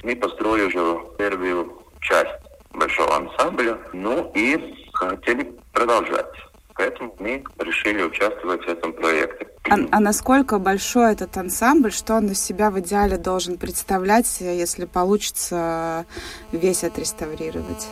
мы 0.02 0.16
построили 0.16 0.64
уже 0.64 1.00
первую 1.18 1.82
часть 2.00 2.30
большого 2.72 3.16
ансамбля, 3.16 3.78
ну 3.92 4.30
и 4.34 4.74
хотели 4.92 5.52
продолжать. 5.72 6.26
Поэтому 6.74 7.14
мы 7.18 7.44
решили 7.58 8.02
участвовать 8.02 8.64
в 8.64 8.68
этом 8.68 8.92
проекте. 8.94 9.46
А, 9.68 9.76
а 9.90 10.00
насколько 10.00 10.58
большой 10.58 11.12
этот 11.12 11.36
ансамбль, 11.36 11.92
что 11.92 12.14
он 12.14 12.30
из 12.30 12.42
себя 12.42 12.70
в 12.70 12.80
идеале 12.80 13.18
должен 13.18 13.58
представлять, 13.58 14.40
если 14.40 14.86
получится 14.86 16.06
весь 16.50 16.82
отреставрировать? 16.82 17.86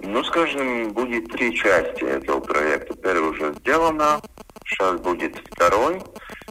Ну, 0.00 0.22
скажем, 0.24 0.92
будет 0.92 1.30
три 1.32 1.54
части 1.54 2.04
этого 2.04 2.40
проекта. 2.40 2.94
Первый 2.94 3.30
уже 3.30 3.54
сделано, 3.54 4.20
сейчас 4.66 5.00
будет 5.00 5.36
второй, 5.52 6.02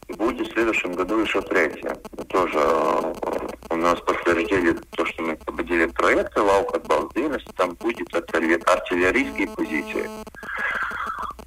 и 0.08 0.14
будет 0.14 0.48
в 0.48 0.54
следующем 0.54 0.94
году 0.94 1.20
еще 1.20 1.42
третья. 1.42 1.96
Тоже 2.30 2.60
э, 2.60 3.14
у 3.70 3.76
нас 3.76 4.00
подтвердили 4.02 4.78
то, 4.92 5.06
что 5.06 5.24
мы 5.24 5.36
победили 5.38 5.86
проекты 5.88 6.42
Лаукат 6.42 6.88
Балдинес, 6.88 7.44
там 7.56 7.76
будет 7.76 8.14
артиллерийские 8.16 9.48
позиции. 9.50 10.10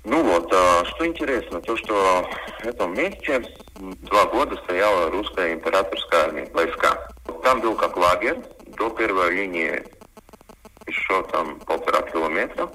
Ну 0.04 0.22
вот, 0.22 0.50
а 0.52 0.84
что 0.86 1.06
интересно, 1.06 1.60
то, 1.60 1.76
что 1.76 2.26
в 2.62 2.66
этом 2.66 2.94
месте 2.94 3.44
два 3.76 4.24
года 4.26 4.56
стояла 4.64 5.10
русская 5.10 5.52
императорская 5.52 6.24
армия, 6.24 6.48
войска. 6.54 7.08
Там 7.42 7.60
был 7.60 7.74
как 7.74 7.96
лагерь, 7.96 8.38
до 8.78 8.88
первой 8.90 9.34
линии 9.34 9.82
еще 10.88 11.22
там 11.30 11.58
полтора 11.60 12.02
километра 12.02 12.70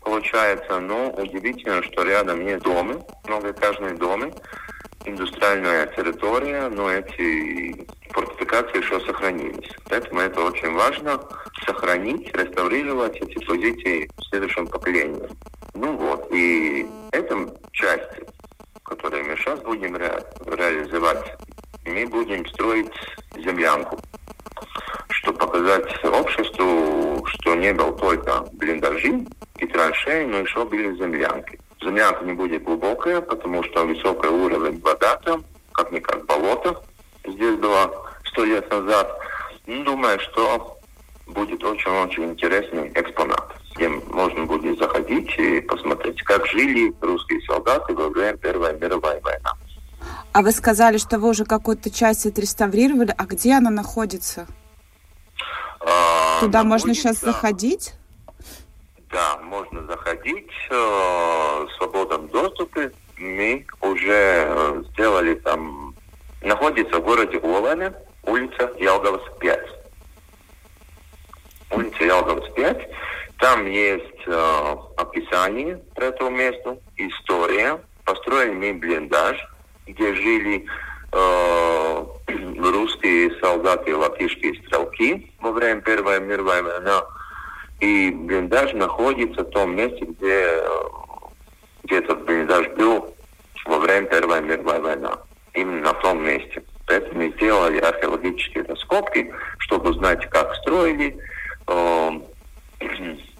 получается. 0.00 0.80
Но 0.80 1.10
удивительно, 1.10 1.82
что 1.82 2.02
рядом 2.02 2.44
нет 2.44 2.62
дома, 2.62 3.00
многоэтажные 3.26 3.94
дома, 3.94 4.30
индустриальная 5.04 5.86
территория, 5.88 6.68
но 6.68 6.90
эти 6.90 7.86
фортификации 8.10 8.78
еще 8.78 9.00
сохранились. 9.00 9.70
Поэтому 9.88 10.20
это 10.20 10.40
очень 10.40 10.72
важно 10.72 11.20
сохранить, 11.66 12.34
реставрировать 12.34 13.16
эти 13.16 13.44
позиции 13.44 14.10
в 14.16 14.24
следующем 14.24 14.66
поколении. 14.66 15.28
Ну 15.74 15.96
вот, 15.96 16.28
и 16.32 16.86
эта 17.12 17.52
часть, 17.72 18.20
которую 18.84 19.24
мы 19.24 19.36
сейчас 19.36 19.60
будем 19.60 19.96
ре 19.96 20.22
реализовать, 20.46 21.34
мы 21.84 22.06
будем 22.06 22.46
строить 22.46 22.92
землянку, 23.36 23.98
чтобы 25.08 25.38
показать 25.38 26.04
обществу, 26.04 27.24
что 27.26 27.54
не 27.54 27.72
был 27.72 27.92
только 27.96 28.44
блиндажи 28.52 29.26
и 29.58 29.66
траншеи, 29.66 30.24
но 30.24 30.38
еще 30.38 30.64
были 30.64 30.96
землянки. 30.96 31.58
Землянка 31.80 32.24
не 32.24 32.32
будет 32.32 32.64
глубокая, 32.64 33.20
потому 33.20 33.62
что 33.64 33.84
высокий 33.84 34.28
уровень 34.28 34.80
вода 34.80 35.16
там, 35.24 35.44
как-никак 35.72 36.24
болото. 36.26 36.82
Здесь 37.26 37.56
было 37.56 37.90
сто 38.24 38.44
лет 38.44 38.70
назад. 38.70 39.18
Ну, 39.66 39.84
думаю, 39.84 40.18
что 40.20 40.78
будет 41.26 41.62
очень-очень 41.62 42.24
интересный 42.24 42.88
экспонат, 42.94 43.54
где 43.74 43.88
можно 43.88 44.44
будет 44.44 44.78
заходить 44.78 45.30
и 45.38 45.60
посмотреть, 45.60 46.22
как 46.22 46.46
жили 46.46 46.92
русские 47.00 47.40
солдаты 47.42 47.94
во 47.94 48.08
время 48.08 48.36
Первой 48.36 48.78
мировой 48.78 49.20
войны. 49.20 49.48
А 50.32 50.42
вы 50.42 50.52
сказали, 50.52 50.98
что 50.98 51.18
вы 51.18 51.30
уже 51.30 51.44
какую-то 51.44 51.90
часть 51.90 52.26
отреставрировали. 52.26 53.14
А 53.16 53.24
где 53.24 53.54
она 53.54 53.70
находится? 53.70 54.46
А, 55.86 56.40
Туда 56.40 56.64
можно 56.64 56.94
сейчас 56.94 57.20
заходить? 57.20 57.94
Да, 59.10 59.36
можно 59.38 59.84
заходить 59.86 60.50
э, 60.70 60.74
в 60.74 61.68
свободном 61.76 62.28
доступе. 62.28 62.90
Мы 63.16 63.64
уже 63.80 64.46
э, 64.48 64.82
сделали 64.90 65.34
там, 65.36 65.94
находится 66.42 66.98
в 66.98 67.04
городе 67.04 67.38
Улане, 67.38 67.92
улица 68.24 68.72
Ялговс 68.78 69.22
5. 69.38 69.60
Улица 71.70 72.04
Ялговс 72.04 72.48
5. 72.54 72.90
Там 73.38 73.66
есть 73.66 74.22
э, 74.26 74.76
описание 74.96 75.76
про 75.94 76.06
это 76.06 76.28
место, 76.30 76.78
история. 76.96 77.80
Построили 78.04 78.52
мы 78.52 78.72
блиндаж, 78.74 79.36
где 79.86 80.14
жили 80.14 80.66
э, 81.12 82.06
русские 82.72 83.34
солдаты, 83.40 83.96
латышские 83.96 84.54
стрелки 84.54 85.32
во 85.40 85.52
время 85.52 85.80
Первой 85.80 86.20
мировой 86.20 86.62
войны. 86.62 86.90
И 87.80 88.10
блиндаж 88.10 88.72
находится 88.72 89.42
в 89.42 89.50
том 89.50 89.76
месте, 89.76 90.04
где, 90.04 90.62
где 91.84 91.98
этот 91.98 92.24
блиндаж 92.24 92.68
был 92.76 93.14
во 93.66 93.78
время 93.78 94.06
Первой 94.06 94.42
мировой 94.42 94.80
войны. 94.80 95.10
Именно 95.52 95.82
на 95.82 95.94
том 95.94 96.24
месте. 96.24 96.62
Поэтому 96.86 97.22
мы 97.22 97.30
сделали 97.30 97.78
археологические 97.78 98.64
раскопки, 98.64 99.32
чтобы 99.58 99.90
узнать, 99.90 100.28
как 100.30 100.54
строили, 100.56 101.16
э, 101.66 102.10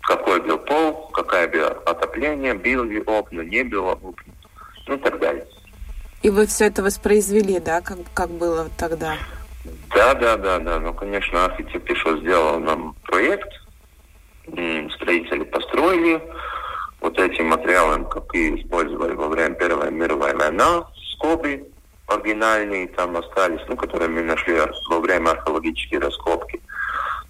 какой 0.02 0.40
был 0.40 0.58
пол, 0.58 1.10
какое 1.12 1.48
было 1.48 1.68
отопление, 1.86 2.54
было 2.54 2.84
ли 2.84 3.02
окна, 3.02 3.42
не 3.42 3.62
было 3.64 3.92
окна, 3.92 4.32
ну 4.87 4.94
и 4.94 4.98
так 4.98 5.18
далее. 5.18 5.46
И 6.24 6.30
вы 6.30 6.46
все 6.46 6.68
это 6.68 6.82
воспроизвели, 6.82 7.60
да, 7.60 7.82
как, 7.82 7.98
как 8.14 8.30
было 8.30 8.70
тогда? 8.78 9.18
Да, 9.94 10.14
да, 10.14 10.38
да, 10.38 10.58
да. 10.58 10.80
Ну, 10.80 10.94
конечно, 10.94 11.44
архитектор 11.44 12.18
сделал 12.18 12.58
нам 12.60 12.96
проект, 13.02 13.52
строители 14.46 15.44
построили 15.44 16.22
вот 17.02 17.18
этим 17.18 17.48
материалом, 17.48 18.08
какие 18.08 18.58
использовали 18.58 19.12
во 19.12 19.28
время 19.28 19.54
Первой 19.56 19.90
мировой 19.90 20.34
войны, 20.34 20.87
скобы 21.12 21.68
оригинальные 22.06 22.88
там 22.88 23.18
остались, 23.18 23.60
ну, 23.68 23.76
которые 23.76 24.08
мы 24.08 24.22
нашли 24.22 24.58
во 24.88 25.00
время 25.00 25.32
археологической 25.32 25.98
раскопки. 25.98 26.58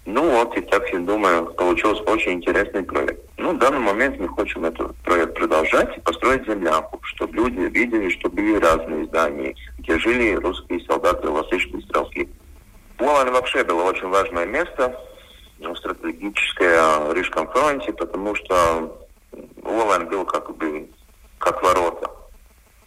Ну 0.05 0.29
вот, 0.29 0.55
и 0.55 0.61
так 0.61 0.87
я 0.93 0.99
думаю, 0.99 1.45
получился 1.53 2.03
очень 2.03 2.33
интересный 2.33 2.83
проект. 2.83 3.19
Ну, 3.37 3.53
в 3.53 3.57
данный 3.57 3.79
момент 3.79 4.19
мы 4.19 4.29
хотим 4.29 4.65
этот 4.65 4.95
проект 4.97 5.35
продолжать 5.35 5.97
и 5.97 6.01
построить 6.01 6.45
землянку, 6.45 6.99
чтобы 7.03 7.35
люди 7.35 7.59
видели, 7.59 8.09
что 8.09 8.29
были 8.29 8.57
разные 8.59 9.05
здания, 9.05 9.55
где 9.79 9.97
жили 9.97 10.35
русские 10.35 10.79
солдаты, 10.81 11.27
латышские 11.27 11.81
стрелки. 11.81 12.29
Полон 12.97 13.31
вообще 13.31 13.63
было 13.63 13.83
очень 13.83 14.07
важное 14.07 14.45
место, 14.45 14.95
в 17.05 17.13
Рижском 17.13 17.47
фронте, 17.47 17.93
потому 17.93 18.35
что 18.35 18.97
Ловен 19.63 20.07
был 20.07 20.25
как 20.25 20.55
бы 20.55 20.89
как 21.37 21.61
ворота 21.61 22.09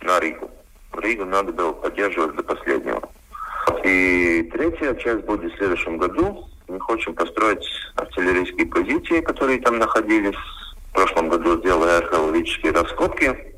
на 0.01 0.19
Ригу. 0.21 0.51
Ригу 0.97 1.25
надо 1.25 1.53
было 1.53 1.73
поддерживать 1.73 2.37
до 2.37 2.43
последнего. 2.43 3.03
И 3.85 4.49
третья 4.53 4.95
часть 4.95 5.25
будет 5.25 5.53
в 5.53 5.57
следующем 5.57 5.99
году. 5.99 6.49
Мы 6.69 6.79
хотим 6.81 7.15
построить 7.15 7.67
артиллерийские 7.97 8.67
позиции, 8.67 9.21
которые 9.23 9.61
там 9.61 9.79
находились. 9.79 10.37
В 10.91 10.93
прошлом 10.93 11.31
году 11.31 11.59
сделали 11.59 12.03
археологические 12.03 12.73
раскопки. 12.73 13.57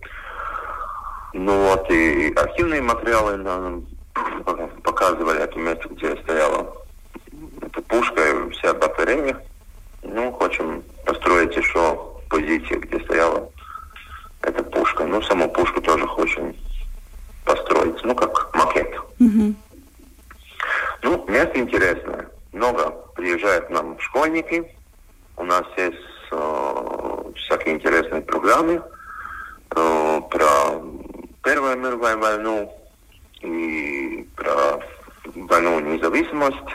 Ну 1.32 1.68
вот, 1.68 1.90
и 1.90 2.32
архивные 2.34 2.82
материалы 2.82 3.36
нам 3.36 3.86
показывали 4.84 5.40
это 5.40 5.58
место, 5.58 5.88
где 5.88 6.16
стояла 6.22 6.72
эта 7.62 7.82
пушка 7.82 8.20
и 8.20 8.50
вся 8.50 8.74
батарея. 8.74 9.40
Ну, 10.02 10.32
хотим 10.32 10.82
построить 11.04 11.56
еще 11.56 11.98
позиции, 12.28 12.76
где 12.76 13.00
стояла 13.04 13.50
эта 14.42 14.62
пушка. 14.62 15.04
Ну, 15.04 15.20
саму 15.22 15.50
пушку 15.50 15.80
тоже 15.80 16.06
хотим 16.06 16.54
построить, 17.44 18.02
ну, 18.04 18.14
как 18.14 18.54
макет. 18.54 18.94
Mm-hmm. 19.18 19.54
Ну, 21.02 21.24
место 21.28 21.58
интересное. 21.58 22.28
Много 22.52 22.94
приезжают 23.20 23.68
нам 23.68 23.98
школьники. 24.00 24.64
У 25.36 25.44
нас 25.44 25.64
есть 25.76 25.96
э, 26.32 27.32
всякие 27.36 27.74
интересные 27.74 28.22
программы 28.22 28.82
э, 29.76 30.20
про 30.30 30.82
Первую 31.42 31.78
мировую 31.78 32.18
войну 32.18 32.74
и 33.42 34.26
про 34.36 34.80
войну 35.34 35.80
независимость. 35.80 36.70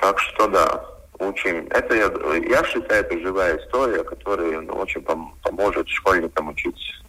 Так 0.00 0.18
что 0.18 0.48
да, 0.48 0.84
очень. 1.18 1.66
Это 1.70 1.94
я, 1.94 2.10
я 2.48 2.64
считаю, 2.64 3.04
это 3.04 3.18
живая 3.20 3.58
история, 3.58 4.02
которая 4.02 4.60
ну, 4.60 4.74
очень 4.74 5.00
пом- 5.00 5.32
поможет 5.42 5.88
школьникам 5.88 6.48
учить 6.48 7.02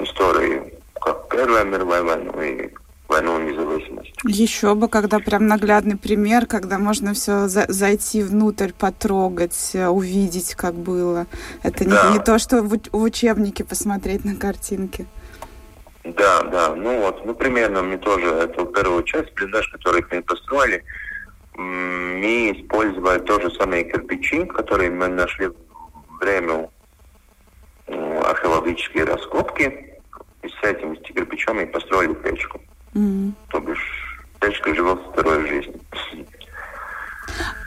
истории 0.00 0.74
как 1.00 1.28
Первая 1.28 1.64
мировая 1.64 2.02
война 2.02 2.44
и 2.44 2.70
войну 3.08 3.38
независимости. 3.38 4.12
Еще 4.24 4.74
бы, 4.74 4.88
когда 4.88 5.18
прям 5.18 5.46
наглядный 5.46 5.96
пример, 5.96 6.46
когда 6.46 6.78
можно 6.78 7.14
все 7.14 7.48
за 7.48 7.66
зайти 7.68 8.22
внутрь, 8.22 8.72
потрогать, 8.72 9.70
э, 9.74 9.88
увидеть, 9.88 10.54
как 10.54 10.74
было. 10.74 11.26
Это 11.62 11.84
да. 11.84 12.08
не, 12.08 12.18
не 12.18 12.24
то, 12.24 12.38
что 12.38 12.62
в, 12.62 12.78
в 12.92 13.02
учебнике 13.02 13.64
посмотреть 13.64 14.24
на 14.24 14.36
картинки. 14.36 15.06
Да, 16.04 16.42
да. 16.42 16.74
Ну 16.74 17.00
вот, 17.00 17.24
ну 17.24 17.34
примерно 17.34 17.82
мы 17.82 17.98
тоже 17.98 18.26
эту 18.26 18.66
первую 18.66 19.02
часть, 19.02 19.32
блиндаж, 19.34 19.68
который 19.72 20.04
мы 20.10 20.22
построили, 20.22 20.84
мы 21.56 22.52
использовали 22.52 23.18
то 23.20 23.40
же 23.40 23.50
самые 23.52 23.84
кирпичи, 23.84 24.44
которые 24.44 24.90
мы 24.90 25.08
нашли 25.08 25.50
время 26.20 26.68
археологические 27.86 29.04
раскопки. 29.04 29.94
И 30.42 30.48
с 30.48 30.62
этим 30.62 30.96
с 30.96 31.00
кирпичом 31.00 31.56
мы 31.56 31.66
построили 31.66 32.14
печку. 32.14 32.60
Mm-hmm. 32.96 33.32
То 33.50 33.60
бишь 33.60 34.18
печка 34.40 34.74
живет 34.74 34.98
второй 35.12 35.46
жизнью. 35.46 35.80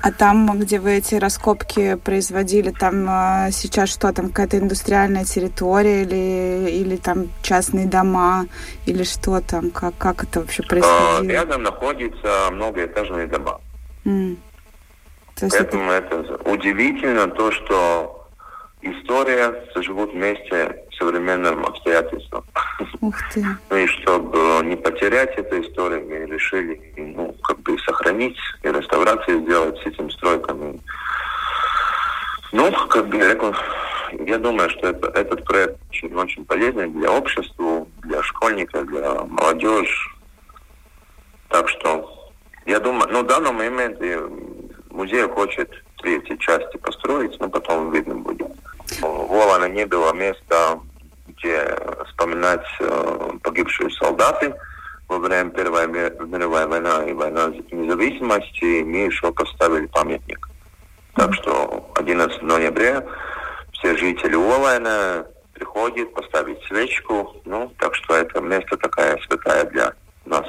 А 0.02 0.12
там, 0.12 0.58
где 0.60 0.80
вы 0.80 0.94
эти 0.94 1.15
раскопки 1.15 1.96
производили, 1.96 2.72
там 2.72 3.06
а, 3.08 3.52
сейчас 3.52 3.89
что, 3.89 4.12
там 4.13 4.30
какая-то 4.30 4.58
индустриальная 4.58 5.26
территория 5.26 6.04
или, 6.04 6.72
или 6.72 6.96
там 6.96 7.28
частные 7.44 7.86
дома, 7.86 8.46
или 8.86 9.04
что 9.04 9.42
там, 9.42 9.70
как, 9.72 9.98
как 9.98 10.24
это 10.24 10.39
вообще 10.39 10.63
а, 10.63 10.68
происходило? 10.68 11.32
Рядом 11.32 11.63
находятся 11.63 12.50
многоэтажные 12.52 13.28
дома. 13.28 13.60
Mm. 14.06 14.38
Поэтому 15.42 15.92
это... 15.92 16.15
это 16.22 16.50
удивительно 16.50 17.28
то, 17.28 17.52
что 17.52 18.18
история 18.82 19.63
соживут 19.74 20.13
вместе 20.13 20.84
с 20.92 20.98
современным 20.98 21.65
обстоятельством. 21.65 22.44
Ух 23.02 23.15
ты. 23.34 23.46
ну 23.70 23.78
и 23.78 23.88
чтобы 23.88 24.62
не 24.63 24.76
потерять 24.76 25.38
эту 25.38 25.62
историю, 25.62 26.06
мы 26.08 26.26
решили 26.26 26.94
ну, 26.98 27.34
как 27.44 27.60
бы 27.62 27.78
сохранить 27.80 28.38
и 28.63 28.68
реставрацию 28.68 29.42
сделать 29.42 29.78
с 29.80 29.86
этим 29.86 30.10
стройками. 30.10 30.80
Ну, 32.52 32.72
как 32.88 33.08
бы 33.08 33.18
я 34.26 34.38
думаю, 34.38 34.70
что 34.72 34.88
это, 34.88 35.08
этот 35.10 35.46
проект 35.46 35.78
очень, 35.89 36.13
очень 36.15 36.46
полезный 36.46 36.89
для 36.89 37.12
общества, 37.12 37.86
для 38.02 38.24
школьников, 38.24 38.88
для 38.88 39.13
молодежи. 39.26 40.10
Так 41.50 41.68
что 41.70 42.32
я 42.65 42.80
думаю, 42.80 43.08
ну 43.12 43.24
в 43.24 43.28
данном 43.28 43.56
моменте 43.58 44.20
музей 44.89 45.28
хочет 45.28 45.70
третьей 46.02 46.38
части 46.39 46.78
построить, 46.78 47.39
но 47.39 47.50
потом 47.50 47.92
видно 47.92 48.15
будет. 48.15 48.52
В 49.02 49.34
Олана 49.34 49.69
не 49.69 49.86
было 49.86 50.13
места, 50.13 50.80
где 51.28 51.78
вспоминать 52.08 52.65
э, 52.80 53.30
погибшие 53.43 53.89
солдаты 53.91 54.54
во 55.08 55.19
время 55.19 55.49
Первой 55.52 55.88
мировой 55.88 56.65
войны 56.67 57.10
и 57.10 57.13
войны 57.13 57.63
независимости. 57.71 58.84
Мы 58.84 59.06
еще 59.06 59.32
поставили 59.32 59.86
памятник. 59.88 60.49
Так 61.15 61.34
что 61.36 61.91
11 61.95 62.41
ноября 62.41 63.04
все 63.73 63.95
жители 63.97 64.36
Олана 64.36 65.25
приходят 65.54 66.13
поставить 66.13 66.63
свечку. 66.65 67.36
Ну, 67.45 67.71
так 67.80 67.95
что 67.95 68.15
это 68.15 68.41
место 68.41 68.78
такая 68.78 69.17
святая 69.28 69.65
для 69.65 69.93
нас. 70.25 70.45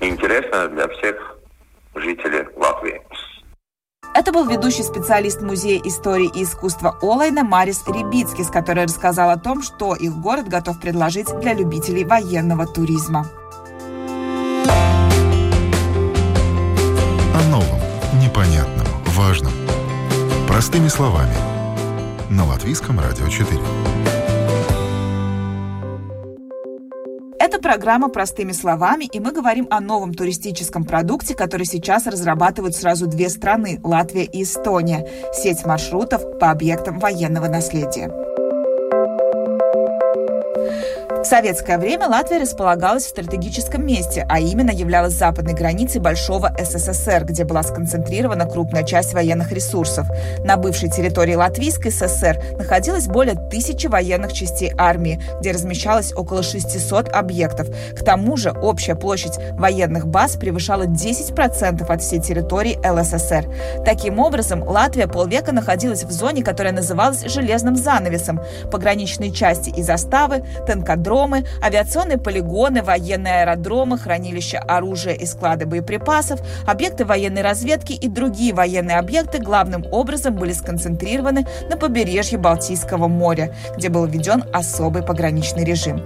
интересно 0.00 0.68
для 0.68 0.88
всех 0.88 1.38
жителей 1.94 2.46
Латвии. 2.56 3.00
Это 4.18 4.32
был 4.32 4.48
ведущий 4.48 4.82
специалист 4.82 5.42
Музея 5.42 5.80
истории 5.84 6.28
и 6.34 6.42
искусства 6.42 6.98
Олайна 7.00 7.44
Марис 7.44 7.84
Рибицкис, 7.86 8.48
который 8.50 8.82
рассказал 8.82 9.30
о 9.30 9.36
том, 9.36 9.62
что 9.62 9.94
их 9.94 10.12
город 10.16 10.48
готов 10.48 10.80
предложить 10.80 11.28
для 11.38 11.54
любителей 11.54 12.04
военного 12.04 12.66
туризма. 12.66 13.28
О 17.32 17.48
новом, 17.48 17.78
непонятном, 18.20 18.88
важном. 19.06 19.52
Простыми 20.48 20.88
словами. 20.88 21.36
На 22.28 22.44
Латвийском 22.44 22.98
радио 22.98 23.28
4. 23.28 23.56
Это 27.58 27.70
программа 27.70 28.08
«Простыми 28.08 28.52
словами», 28.52 29.06
и 29.06 29.18
мы 29.18 29.32
говорим 29.32 29.66
о 29.68 29.80
новом 29.80 30.14
туристическом 30.14 30.84
продукте, 30.84 31.34
который 31.34 31.66
сейчас 31.66 32.06
разрабатывают 32.06 32.76
сразу 32.76 33.08
две 33.08 33.28
страны– 33.28 33.80
Латвия 33.82 34.22
и 34.22 34.44
Эстония– 34.44 35.04
сеть 35.34 35.66
маршрутов 35.66 36.38
по 36.38 36.52
объектам 36.52 37.00
военного 37.00 37.48
наследия. 37.48 38.27
В 41.18 41.24
советское 41.24 41.78
время 41.78 42.06
Латвия 42.08 42.38
располагалась 42.38 43.04
в 43.04 43.08
стратегическом 43.08 43.84
месте, 43.84 44.24
а 44.28 44.38
именно 44.38 44.70
являлась 44.70 45.14
западной 45.14 45.52
границей 45.52 46.00
Большого 46.00 46.54
СССР, 46.56 47.24
где 47.24 47.44
была 47.44 47.64
сконцентрирована 47.64 48.46
крупная 48.46 48.84
часть 48.84 49.14
военных 49.14 49.50
ресурсов. 49.50 50.06
На 50.44 50.56
бывшей 50.56 50.88
территории 50.88 51.34
Латвийской 51.34 51.90
ССР 51.90 52.40
находилось 52.56 53.08
более 53.08 53.34
тысячи 53.34 53.88
военных 53.88 54.32
частей 54.32 54.72
армии, 54.78 55.20
где 55.40 55.50
размещалось 55.50 56.14
около 56.14 56.44
600 56.44 57.08
объектов. 57.08 57.66
К 57.96 58.04
тому 58.04 58.36
же 58.36 58.52
общая 58.52 58.94
площадь 58.94 59.38
военных 59.54 60.06
баз 60.06 60.36
превышала 60.36 60.84
10% 60.84 61.84
от 61.84 62.00
всей 62.00 62.20
территории 62.20 62.78
ЛССР. 62.88 63.44
Таким 63.84 64.20
образом, 64.20 64.62
Латвия 64.62 65.08
полвека 65.08 65.50
находилась 65.50 66.04
в 66.04 66.12
зоне, 66.12 66.44
которая 66.44 66.72
называлась 66.72 67.24
«железным 67.24 67.74
занавесом». 67.74 68.40
Пограничные 68.70 69.32
части 69.32 69.70
и 69.70 69.82
заставы, 69.82 70.44
танкодромы, 70.64 71.07
аэродромы, 71.08 71.44
авиационные 71.62 72.18
полигоны, 72.18 72.82
военные 72.82 73.42
аэродромы, 73.42 73.98
хранилища 73.98 74.58
оружия 74.58 75.14
и 75.14 75.26
склады 75.26 75.66
боеприпасов, 75.66 76.40
объекты 76.66 77.04
военной 77.04 77.42
разведки 77.42 77.92
и 77.92 78.08
другие 78.08 78.52
военные 78.52 78.98
объекты 78.98 79.38
главным 79.38 79.84
образом 79.90 80.34
были 80.34 80.52
сконцентрированы 80.52 81.46
на 81.70 81.76
побережье 81.76 82.38
Балтийского 82.38 83.08
моря, 83.08 83.54
где 83.76 83.88
был 83.88 84.06
введен 84.06 84.44
особый 84.52 85.02
пограничный 85.02 85.64
режим. 85.64 86.02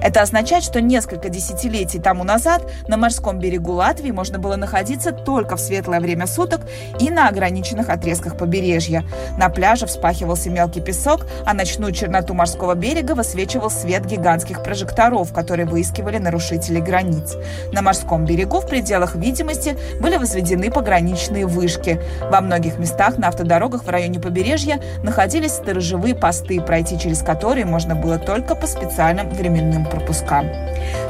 Это 0.00 0.22
означает, 0.22 0.64
что 0.64 0.80
несколько 0.80 1.28
десятилетий 1.28 1.98
тому 1.98 2.24
назад 2.24 2.62
на 2.88 2.96
морском 2.96 3.38
берегу 3.38 3.72
Латвии 3.72 4.10
можно 4.10 4.38
было 4.38 4.56
находиться 4.56 5.12
только 5.12 5.56
в 5.56 5.60
светлое 5.60 6.00
время 6.00 6.26
суток 6.26 6.62
и 6.98 7.10
на 7.10 7.28
ограниченных 7.28 7.90
отрезках 7.90 8.38
побережья. 8.38 9.04
На 9.38 9.50
пляже 9.50 9.86
вспахивался 9.86 10.50
мелкий 10.50 10.80
песок, 10.80 11.26
а 11.44 11.52
ночную 11.52 11.92
черноту 11.92 12.32
морского 12.32 12.74
берега 12.74 13.12
высвечивал 13.12 13.70
свет 13.70 14.06
гигантских 14.46 14.62
прожекторов, 14.62 15.32
которые 15.32 15.66
выискивали 15.66 16.18
нарушителей 16.18 16.80
границ. 16.80 17.36
На 17.72 17.82
морском 17.82 18.24
берегу 18.24 18.60
в 18.60 18.66
пределах 18.66 19.14
видимости 19.16 19.76
были 20.00 20.16
возведены 20.16 20.70
пограничные 20.70 21.46
вышки. 21.46 22.00
Во 22.30 22.40
многих 22.40 22.78
местах 22.78 23.18
на 23.18 23.28
автодорогах 23.28 23.84
в 23.84 23.88
районе 23.88 24.20
побережья 24.20 24.80
находились 25.02 25.52
сторожевые 25.52 26.14
посты, 26.14 26.60
пройти 26.60 26.98
через 26.98 27.22
которые 27.22 27.66
можно 27.66 27.94
было 27.94 28.18
только 28.18 28.54
по 28.54 28.66
специальным 28.66 29.28
временным 29.30 29.84
пропускам. 29.86 30.46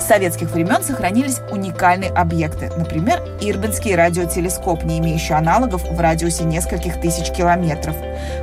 С 0.01 0.07
советских 0.07 0.51
времен 0.51 0.83
сохранились 0.83 1.41
уникальные 1.51 2.11
объекты, 2.11 2.71
например, 2.77 3.23
Ирбинский 3.41 3.95
радиотелескоп, 3.95 4.85
не 4.85 4.99
имеющий 4.99 5.35
аналогов 5.35 5.83
в 5.91 6.01
радиусе 6.01 6.45
нескольких 6.45 7.01
тысяч 7.01 7.31
километров. 7.31 7.97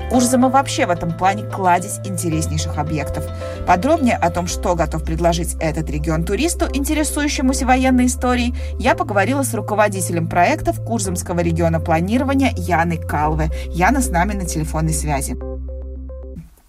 Курзама 0.10 0.50
вообще 0.50 0.86
в 0.86 0.90
этом 0.90 1.12
плане 1.12 1.44
кладезь 1.44 2.00
интереснейших 2.06 2.78
объектов. 2.78 3.26
Подробнее 3.66 4.16
о 4.16 4.30
том, 4.30 4.48
что 4.48 4.76
готов 4.76 5.04
предложить 5.04 5.56
этот 5.60 5.90
регион 5.90 6.24
туристу, 6.24 6.68
интересующемуся 6.72 7.66
военной 7.66 8.08
историей, 8.08 8.54
я 8.78 8.96
поговорила 8.96 9.44
с 9.44 9.54
руководителем 9.54 10.28
проектов 10.28 10.84
Курзамского 10.84 11.40
региона 11.40 11.80
планирования 11.80 12.52
Яной 12.56 12.98
Калве. 12.98 13.50
Яна 13.68 14.02
с 14.02 14.10
нами 14.10 14.34
на 14.34 14.46
телефонной 14.46 14.94
связи. 14.94 15.38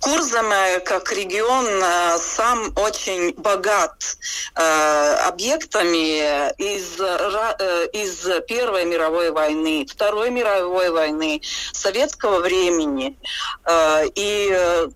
Курзам 0.04 0.50
как 0.84 1.10
регион 1.12 1.64
э, 1.66 2.18
сам 2.18 2.74
очень 2.76 3.32
богат 3.38 4.18
э, 4.54 5.14
объектами 5.26 6.50
из, 6.58 7.00
э, 7.00 7.88
из 7.90 8.28
Первой 8.46 8.84
мировой 8.84 9.30
войны, 9.30 9.86
Второй 9.90 10.28
мировой 10.28 10.90
войны, 10.90 11.40
советского 11.72 12.40
времени. 12.40 13.18
И 14.14 14.88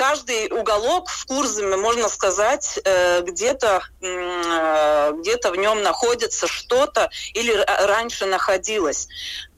каждый 0.00 0.50
уголок 0.50 1.10
в 1.10 1.26
Курзаме, 1.26 1.76
можно 1.76 2.08
сказать, 2.08 2.78
где-то 3.20 3.82
где 4.00 5.36
в 5.36 5.56
нем 5.56 5.82
находится 5.82 6.46
что-то 6.46 7.10
или 7.34 7.52
раньше 7.86 8.24
находилось. 8.24 9.08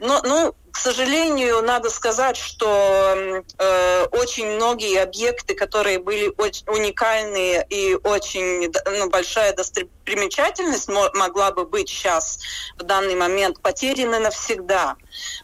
Но, 0.00 0.20
ну, 0.24 0.56
к 0.72 0.78
сожалению, 0.78 1.62
надо 1.62 1.90
сказать, 1.90 2.36
что 2.36 3.42
э, 3.58 4.04
очень 4.10 4.46
многие 4.56 5.00
объекты, 5.00 5.54
которые 5.54 6.00
были 6.00 6.32
очень 6.38 6.64
уникальные 6.66 7.64
и 7.68 7.94
очень 7.94 8.72
ну, 8.98 9.10
большая 9.10 9.54
достопримечательность 9.54 10.88
могла 10.88 11.52
бы 11.52 11.66
быть 11.66 11.88
сейчас 11.88 12.40
в 12.78 12.82
данный 12.82 13.14
момент 13.14 13.60
потеряны 13.60 14.18
навсегда. 14.18 14.96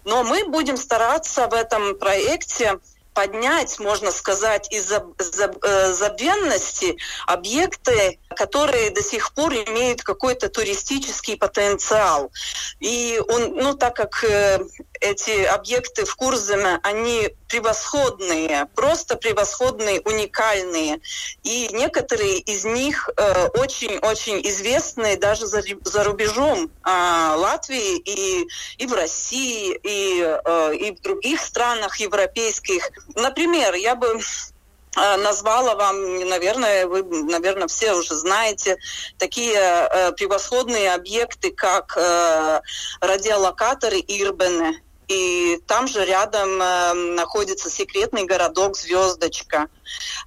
Но 0.05 0.25
мы 0.25 0.45
будем 0.47 0.77
стараться 0.77 1.47
в 1.47 1.55
этом 1.55 1.97
проекте 1.99 2.81
поднять, 3.19 3.81
можно 3.81 4.13
сказать, 4.13 4.73
из 4.73 4.93
э, 4.93 5.93
забвенности 5.93 6.97
объекты, 7.27 8.21
которые 8.29 8.91
до 8.91 9.03
сих 9.03 9.35
пор 9.35 9.55
имеют 9.55 10.03
какой-то 10.03 10.49
туристический 10.49 11.37
потенциал. 11.37 12.31
И 12.79 13.21
он, 13.29 13.57
ну, 13.57 13.75
так 13.75 13.97
как 13.97 14.23
э, 14.23 14.61
эти 15.01 15.45
объекты 15.45 16.05
в 16.05 16.15
Курзаме, 16.17 16.81
они 16.83 17.35
превосходные, 17.49 18.67
просто 18.75 19.17
превосходные, 19.17 20.01
уникальные. 20.03 21.01
И 21.43 21.69
некоторые 21.73 22.39
из 22.39 22.65
них 22.65 23.09
очень-очень 23.55 24.37
э, 24.37 24.49
известные 24.49 25.17
даже 25.17 25.47
за, 25.47 25.63
за 25.85 26.05
рубежом 26.05 26.71
э, 26.85 26.91
Латвии 27.37 27.97
и, 27.97 28.47
и 28.77 28.87
в 28.87 28.93
России, 28.93 29.79
и, 29.83 30.23
э, 30.23 30.75
и 30.75 30.93
в 30.93 31.01
других 31.01 31.41
странах 31.41 31.99
европейских. 31.99 32.91
Например, 33.15 33.75
я 33.75 33.95
бы 33.95 34.07
э, 34.09 35.17
назвала 35.17 35.75
вам, 35.75 36.29
наверное, 36.29 36.87
вы, 36.87 37.03
наверное, 37.03 37.69
все 37.69 37.95
уже 37.95 38.15
знаете, 38.15 38.77
такие 39.17 39.59
э, 39.59 40.13
превосходные 40.13 40.93
объекты, 40.93 41.51
как 41.51 41.97
э, 41.97 42.61
радиолокаторы 43.01 43.99
Ирбене, 44.07 44.83
и 45.09 45.59
там 45.67 45.89
же 45.89 46.05
рядом 46.05 46.61
э, 46.61 46.93
находится 46.93 47.71
секретный 47.71 48.25
городок 48.25 48.77
Звездочка, 48.77 49.69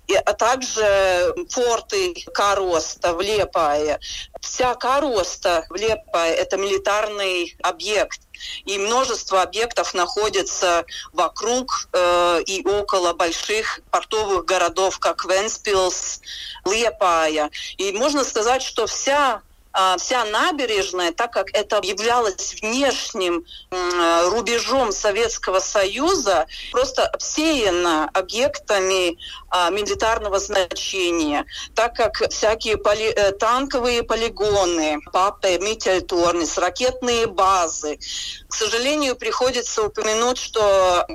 и, 0.08 0.16
а 0.16 0.34
также 0.34 1.34
форты 1.50 2.16
Кароста 2.34 3.14
в 3.14 3.22
Лепае. 3.22 4.00
Вся 4.42 4.74
Кароста 4.74 5.66
в 5.70 5.76
Лепае– 5.76 6.36
это 6.36 6.58
милитарный 6.58 7.56
объект. 7.62 8.22
И 8.66 8.80
множество 8.80 9.44
объектов 9.44 9.94
находится 9.94 10.84
вокруг 11.14 11.88
э, 11.94 12.42
и 12.48 12.66
около 12.66 13.14
больших 13.14 13.82
портовых 13.92 14.46
городов, 14.46 14.98
как 14.98 15.26
Венспилс, 15.26 16.22
Лепая. 16.66 17.52
И 17.78 17.92
можно 17.92 18.24
сказать, 18.24 18.64
что 18.64 18.88
вся 18.88 19.44
вся 19.98 20.26
набережная, 20.26 21.12
так 21.12 21.32
как 21.34 21.48
это 21.54 21.80
являлось 21.84 22.56
внешним 22.62 23.46
рубежом 24.30 24.92
Советского 24.92 25.60
Союза, 25.60 26.48
просто 26.72 27.06
обсеяна 27.08 28.10
объектами 28.14 29.18
а, 29.50 29.70
милитарного 29.70 30.40
значения, 30.40 31.46
так 31.76 31.96
как 31.96 32.30
всякие 32.30 32.78
поли, 32.78 33.08
э, 33.08 33.32
танковые 33.34 34.04
полигоны, 34.04 35.00
Папе, 35.12 35.60
Митель-Торнис, 35.60 36.58
ракетные 36.58 37.28
базы. 37.28 38.00
К 38.50 38.54
сожалению, 38.54 39.16
приходится 39.16 39.84
упомянуть, 39.84 40.38
что 40.38 41.06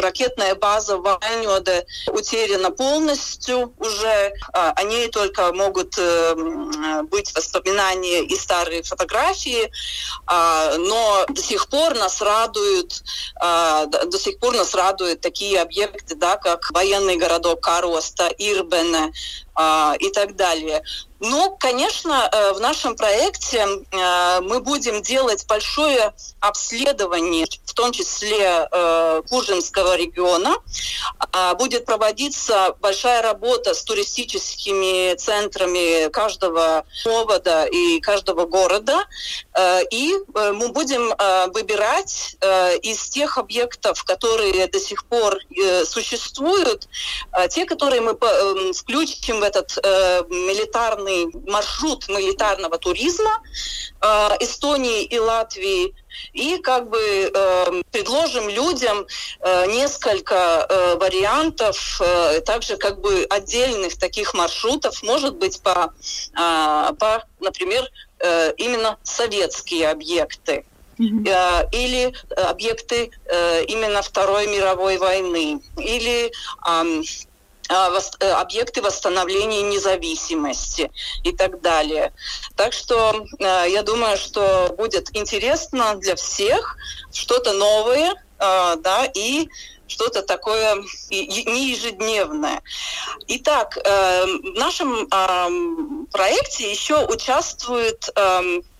ракетная 0.00 0.54
база 0.54 0.96
в 0.96 1.02
Вальнёде 1.02 1.86
утеряна 2.08 2.70
полностью 2.70 3.74
уже. 3.78 4.32
А, 4.52 4.72
о 4.76 4.82
ней 4.82 5.08
только 5.08 5.52
могут 5.52 5.94
э, 5.98 6.34
быть 7.10 7.34
воспоминания 7.34 7.93
и 8.02 8.36
старые 8.36 8.82
фотографии, 8.82 9.70
а, 10.26 10.76
но 10.78 11.24
до 11.28 11.42
сих 11.42 11.68
пор 11.68 11.94
нас 11.94 12.20
радуют, 12.20 13.02
до 13.40 14.18
сих 14.18 14.38
пор 14.38 14.54
нас 14.54 14.74
радуют 14.74 15.20
такие 15.20 15.60
объекты, 15.60 16.14
да, 16.14 16.36
как 16.36 16.70
военный 16.70 17.16
городок 17.16 17.60
Кароста, 17.60 18.28
Ирбене 18.38 19.12
а, 19.53 19.53
и 19.56 20.10
так 20.10 20.36
далее. 20.36 20.82
Ну, 21.26 21.56
конечно, 21.58 22.28
э, 22.30 22.52
в 22.52 22.60
нашем 22.60 22.96
проекте 22.96 23.66
э, 23.66 24.40
мы 24.42 24.60
будем 24.60 25.00
делать 25.00 25.46
большое 25.46 26.12
обследование, 26.40 27.46
в 27.64 27.72
том 27.72 27.92
числе 27.92 28.68
э, 28.70 29.22
Куржинского 29.28 29.96
региона. 29.96 30.54
А, 31.32 31.54
будет 31.54 31.86
проводиться 31.86 32.76
большая 32.80 33.22
работа 33.22 33.72
с 33.74 33.82
туристическими 33.84 35.14
центрами 35.14 36.10
каждого 36.10 36.84
города 37.04 37.64
и 37.64 38.00
каждого 38.00 38.46
города. 38.46 39.04
И 39.90 40.14
мы 40.34 40.68
будем 40.70 41.14
выбирать 41.52 42.36
из 42.82 43.08
тех 43.08 43.38
объектов, 43.38 44.02
которые 44.04 44.66
до 44.66 44.80
сих 44.80 45.04
пор 45.06 45.38
существуют, 45.84 46.88
те, 47.50 47.64
которые 47.64 48.00
мы 48.00 48.14
включим 48.72 49.40
в 49.40 49.42
этот 49.42 49.76
милитарный 50.28 51.30
маршрут 51.46 52.08
милитарного 52.08 52.78
туризма 52.78 53.40
э, 54.00 54.06
Эстонии 54.40 55.04
и 55.04 55.18
Латвии. 55.18 55.94
И 56.32 56.58
как 56.58 56.90
бы 56.90 56.98
э, 57.00 57.82
предложим 57.90 58.48
людям 58.48 59.06
э, 59.40 59.66
несколько 59.66 60.34
э, 60.68 60.96
вариантов, 60.96 62.00
э, 62.00 62.40
также 62.40 62.76
как 62.76 63.00
бы 63.00 63.26
отдельных 63.28 63.98
таких 63.98 64.32
маршрутов, 64.34 65.02
может 65.02 65.36
быть 65.36 65.60
по, 65.60 65.92
э, 66.38 66.92
по 66.98 67.24
например, 67.40 67.90
э, 68.24 68.52
именно 68.56 68.98
советские 69.02 69.90
объекты. 69.90 70.64
Mm-hmm. 70.96 71.70
или 71.72 72.14
объекты 72.36 73.10
э, 73.26 73.64
именно 73.64 74.00
Второй 74.00 74.46
мировой 74.46 74.96
войны, 74.96 75.60
или 75.76 76.30
э, 78.20 78.30
объекты 78.30 78.80
восстановления 78.80 79.62
независимости 79.62 80.92
и 81.24 81.32
так 81.32 81.60
далее. 81.62 82.12
Так 82.56 82.72
что 82.72 83.24
э, 83.40 83.44
я 83.70 83.82
думаю, 83.82 84.16
что 84.16 84.72
будет 84.78 85.16
интересно 85.16 85.96
для 85.96 86.14
всех 86.14 86.76
что-то 87.12 87.52
новое, 87.54 88.12
э, 88.12 88.76
да, 88.78 89.10
и 89.14 89.48
что-то 89.94 90.22
такое 90.22 90.76
не 91.10 91.70
ежедневное. 91.70 92.62
Итак, 93.28 93.76
в 93.76 94.58
нашем 94.58 95.08
проекте 96.10 96.70
еще 96.70 97.06
участвуют 97.06 98.10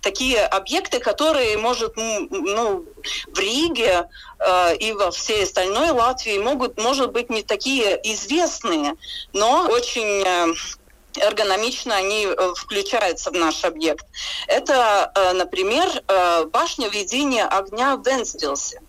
такие 0.05 0.45
объекты, 0.45 1.01
которые, 1.01 1.57
может, 1.57 1.97
ну, 1.97 2.85
в 3.33 3.39
Риге 3.39 4.09
э, 4.39 4.77
и 4.77 4.93
во 4.93 5.11
всей 5.11 5.45
остальной 5.45 5.91
Латвии 5.91 6.39
могут, 6.39 6.79
может 6.79 7.11
быть, 7.11 7.31
не 7.31 7.43
такие 7.43 7.99
известные, 8.13 8.97
но 9.33 9.67
очень 9.67 10.23
э, 10.23 10.55
эргономично 11.17 11.97
они 11.97 12.27
э, 12.27 12.53
включаются 12.55 13.31
в 13.31 13.35
наш 13.35 13.65
объект. 13.65 14.07
Это, 14.47 15.11
э, 15.15 15.33
например, 15.33 15.89
башня 16.53 16.89
ведения 16.89 17.47
огня 17.47 17.97
в 17.97 18.07
Венспилсе. 18.07 18.81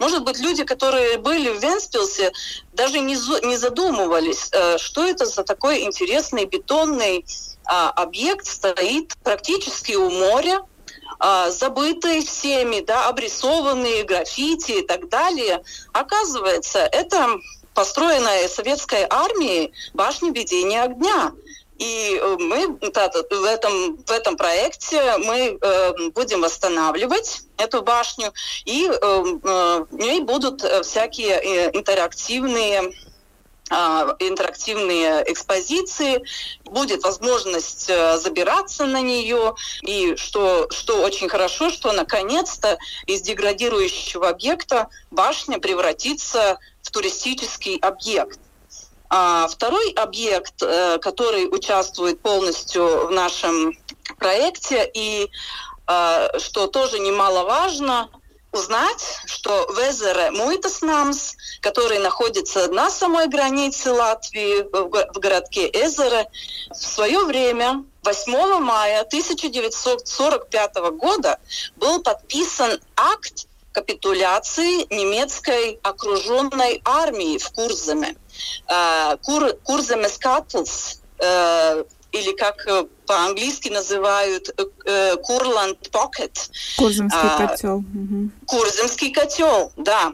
Может 0.00 0.24
быть, 0.24 0.38
люди, 0.40 0.64
которые 0.64 1.18
были 1.18 1.50
в 1.50 1.62
Венспилсе, 1.62 2.32
даже 2.72 3.00
не, 3.00 3.16
не 3.46 3.56
задумывались, 3.58 4.48
э, 4.50 4.78
что 4.78 5.04
это 5.04 5.26
за 5.26 5.44
такой 5.44 5.82
интересный 5.82 6.46
бетонный 6.46 7.26
а, 7.66 7.90
объект 7.90 8.46
стоит 8.46 9.14
практически 9.22 9.92
у 9.92 10.10
моря, 10.10 10.62
а, 11.18 11.50
забытый 11.50 12.24
всеми, 12.24 12.80
да, 12.80 13.08
обрисованные 13.08 14.04
граффити 14.04 14.80
и 14.80 14.86
так 14.86 15.10
далее. 15.10 15.62
Оказывается, 15.92 16.78
это 16.78 17.38
построенная 17.74 18.48
советской 18.48 19.06
армией 19.08 19.72
башня 19.92 20.32
ведения 20.32 20.82
огня. 20.82 21.32
И 21.80 22.20
э, 22.22 22.36
мы 22.38 22.76
в 22.76 23.44
этом, 23.44 23.96
в 23.96 24.10
этом 24.10 24.36
проекте 24.36 25.16
мы 25.16 25.58
э, 25.58 26.10
будем 26.10 26.42
восстанавливать 26.42 27.40
эту 27.56 27.80
башню, 27.80 28.34
и 28.66 28.86
э, 28.86 28.92
э, 28.92 29.84
в 29.90 29.94
ней 29.94 30.20
будут 30.20 30.62
э, 30.62 30.82
всякие 30.82 31.70
интерактивные 31.74 32.92
а, 33.72 34.16
интерактивные 34.18 35.22
экспозиции, 35.30 36.24
будет 36.64 37.04
возможность 37.04 37.86
забираться 37.86 38.84
на 38.84 39.00
нее, 39.00 39.54
и 39.82 40.16
что, 40.16 40.68
что 40.70 41.00
очень 41.02 41.28
хорошо, 41.28 41.70
что 41.70 41.92
наконец-то 41.92 42.78
из 43.06 43.22
деградирующего 43.22 44.28
объекта 44.28 44.88
башня 45.12 45.60
превратится 45.60 46.58
в 46.82 46.90
туристический 46.90 47.76
объект. 47.76 48.40
А 49.10 49.48
второй 49.48 49.90
объект, 49.90 50.62
э, 50.62 50.98
который 50.98 51.46
участвует 51.52 52.20
полностью 52.20 53.08
в 53.08 53.10
нашем 53.10 53.76
проекте, 54.18 54.88
и 54.94 55.28
э, 55.88 56.38
что 56.38 56.68
тоже 56.68 57.00
немаловажно, 57.00 58.08
узнать, 58.52 59.20
что 59.26 59.66
в 59.68 59.78
Эзере 59.78 60.30
Муитаснамс, 60.30 61.34
который 61.60 61.98
находится 61.98 62.68
на 62.68 62.90
самой 62.90 63.28
границе 63.28 63.92
Латвии, 63.92 64.62
в 64.62 65.18
городке 65.18 65.68
Эзере, 65.68 66.28
в 66.70 66.74
свое 66.74 67.24
время, 67.24 67.84
8 68.02 68.58
мая 68.60 69.00
1945 69.02 70.74
года, 70.96 71.38
был 71.76 72.02
подписан 72.02 72.80
акт 72.96 73.46
капитуляции 73.72 74.92
немецкой 74.92 75.78
окруженной 75.82 76.80
армии 76.84 77.38
в 77.38 77.50
Курземе. 77.50 78.16
Э, 78.70 79.16
Кур, 79.22 79.52
Курземе 79.64 80.08
Скатлс 80.08 81.00
э, 81.18 81.84
или 82.12 82.32
как 82.36 82.66
э, 82.66 82.84
по-английски 83.06 83.68
называют 83.68 84.48
Курланд 85.24 85.90
Покет. 85.90 86.50
Курземский 86.76 87.18
а, 87.20 87.46
котел. 87.46 87.84
Курземский 88.46 89.12
котел, 89.12 89.72
да. 89.76 90.12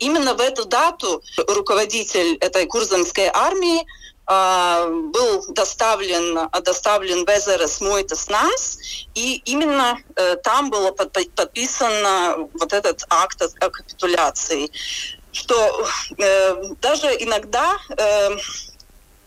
Именно 0.00 0.34
в 0.34 0.40
эту 0.40 0.66
дату 0.66 1.22
руководитель 1.48 2.36
этой 2.36 2.66
курземской 2.66 3.30
армии 3.32 3.86
а, 4.26 4.86
был 4.88 5.46
доставлен, 5.48 6.50
доставлен 6.62 7.24
в 7.24 7.28
Эзерес 7.28 7.80
Муйтас 7.80 8.28
Нас, 8.28 8.78
и 9.14 9.36
именно 9.46 9.98
э, 10.16 10.36
там 10.36 10.70
было 10.70 10.92
под, 10.92 11.12
подписан 11.34 12.48
вот 12.54 12.72
этот 12.72 13.04
акт 13.08 13.42
о 13.42 13.70
капитуляции, 13.70 14.70
что 15.34 15.86
э, 16.16 16.54
даже 16.80 17.08
иногда 17.08 17.76
э, 17.90 18.36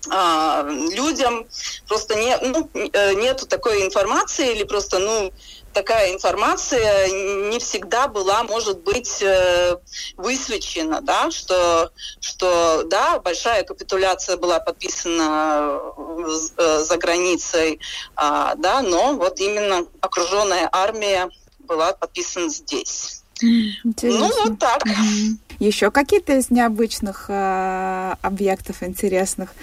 а, 0.09 0.63
людям 0.63 1.45
просто 1.87 2.15
не, 2.15 2.37
ну, 2.37 2.69
э, 2.73 3.13
нету 3.15 3.45
такой 3.45 3.85
информации 3.85 4.53
или 4.53 4.63
просто 4.63 4.99
ну 4.99 5.33
такая 5.73 6.13
информация 6.13 7.07
не 7.51 7.59
всегда 7.59 8.07
была, 8.07 8.43
может 8.43 8.79
быть, 8.79 9.21
э, 9.21 9.77
высвечена, 10.15 11.01
да, 11.01 11.29
что, 11.29 11.91
что 12.19 12.83
да, 12.85 13.19
большая 13.19 13.63
капитуляция 13.63 14.37
была 14.37 14.59
подписана 14.59 15.79
э, 16.57 16.79
за 16.83 16.97
границей, 16.97 17.79
а, 18.15 18.55
да, 18.55 18.81
но 18.81 19.13
вот 19.13 19.39
именно 19.39 19.85
окруженная 20.01 20.67
армия 20.71 21.29
была 21.59 21.93
подписана 21.93 22.49
здесь. 22.49 23.21
Интересно. 23.41 24.27
Ну, 24.27 24.49
вот 24.49 24.59
так. 24.59 24.83
Еще 25.59 25.89
какие-то 25.89 26.37
из 26.37 26.49
необычных 26.51 27.25
э, 27.29 28.15
объектов 28.21 28.83
интересных? 28.83 29.53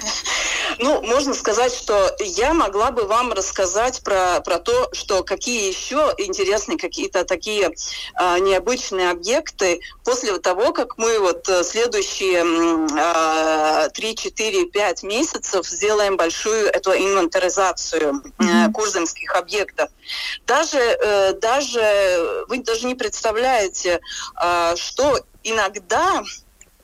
Ну, 0.79 1.03
можно 1.03 1.35
сказать, 1.35 1.75
что 1.75 2.15
я 2.21 2.53
могла 2.55 2.91
бы 2.91 3.05
вам 3.05 3.33
рассказать 3.33 4.03
про, 4.03 4.41
про 4.41 4.59
то, 4.59 4.89
что 4.93 5.23
какие 5.23 5.69
еще 5.69 6.15
интересные 6.19 6.79
какие-то 6.79 7.25
такие 7.25 7.73
а, 8.15 8.39
необычные 8.39 9.11
объекты 9.11 9.81
после 10.05 10.39
того, 10.39 10.73
как 10.73 10.99
мы 10.99 11.19
вот 11.19 11.49
э, 11.49 11.65
следующие 11.65 12.45
а, 12.99 13.89
3, 13.89 14.15
4, 14.17 14.67
5 14.67 15.03
месяцев 15.03 15.67
сделаем 15.67 16.17
большую 16.17 16.67
эту 16.67 16.93
инвентаризацию 16.93 18.23
mm-hmm. 18.39 19.37
объектов. 19.37 19.89
Даже, 20.47 20.79
э, 20.79 21.33
даже 21.35 22.45
вы 22.49 22.59
даже 22.59 22.87
не 22.87 22.95
представляете, 22.95 24.01
а, 24.35 24.77
что 24.77 25.19
иногда 25.43 26.23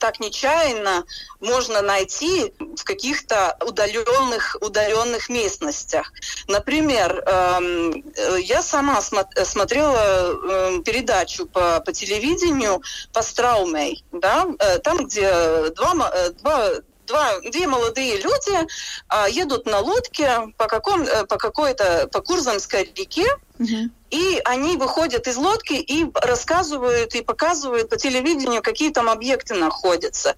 так 0.00 0.18
нечаянно 0.18 1.04
можно 1.38 1.82
найти 1.82 2.52
в 2.58 2.82
каких-то 2.82 3.56
удаленных, 3.64 4.56
удаленных 4.60 5.28
местностях. 5.28 6.12
Например, 6.48 7.22
эм, 7.26 8.04
я 8.40 8.62
сама 8.62 9.00
смотрела 9.00 10.32
эм, 10.32 10.82
передачу 10.82 11.46
по, 11.46 11.80
по 11.80 11.92
телевидению 11.92 12.82
по 13.12 13.22
Страумей, 13.22 14.04
да, 14.10 14.46
э, 14.58 14.78
там, 14.78 15.04
где 15.06 15.70
два, 15.70 16.10
э, 16.12 16.30
два 16.30 16.70
два, 17.10 17.40
две 17.40 17.66
молодые 17.66 18.16
люди 18.18 18.66
а, 19.08 19.28
едут 19.28 19.66
на 19.66 19.80
лодке 19.80 20.52
по, 20.56 20.66
каком, 20.66 21.02
э, 21.02 21.26
по 21.26 21.36
какой-то 21.36 22.08
по 22.12 22.20
Курзамской 22.20 22.84
реке, 22.96 23.26
угу. 23.58 23.90
и 24.10 24.40
они 24.44 24.76
выходят 24.76 25.26
из 25.26 25.36
лодки 25.36 25.74
и 25.74 26.06
рассказывают 26.14 27.14
и 27.14 27.22
показывают 27.22 27.90
по 27.90 27.96
телевидению, 27.96 28.62
какие 28.62 28.90
там 28.90 29.08
объекты 29.08 29.54
находятся. 29.54 30.36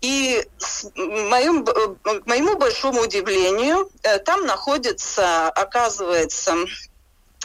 И 0.00 0.44
моим, 0.94 1.64
к 1.64 2.26
моему 2.26 2.56
большому 2.56 3.02
удивлению, 3.02 3.90
э, 4.02 4.18
там 4.18 4.46
находится, 4.46 5.48
оказывается, 5.48 6.54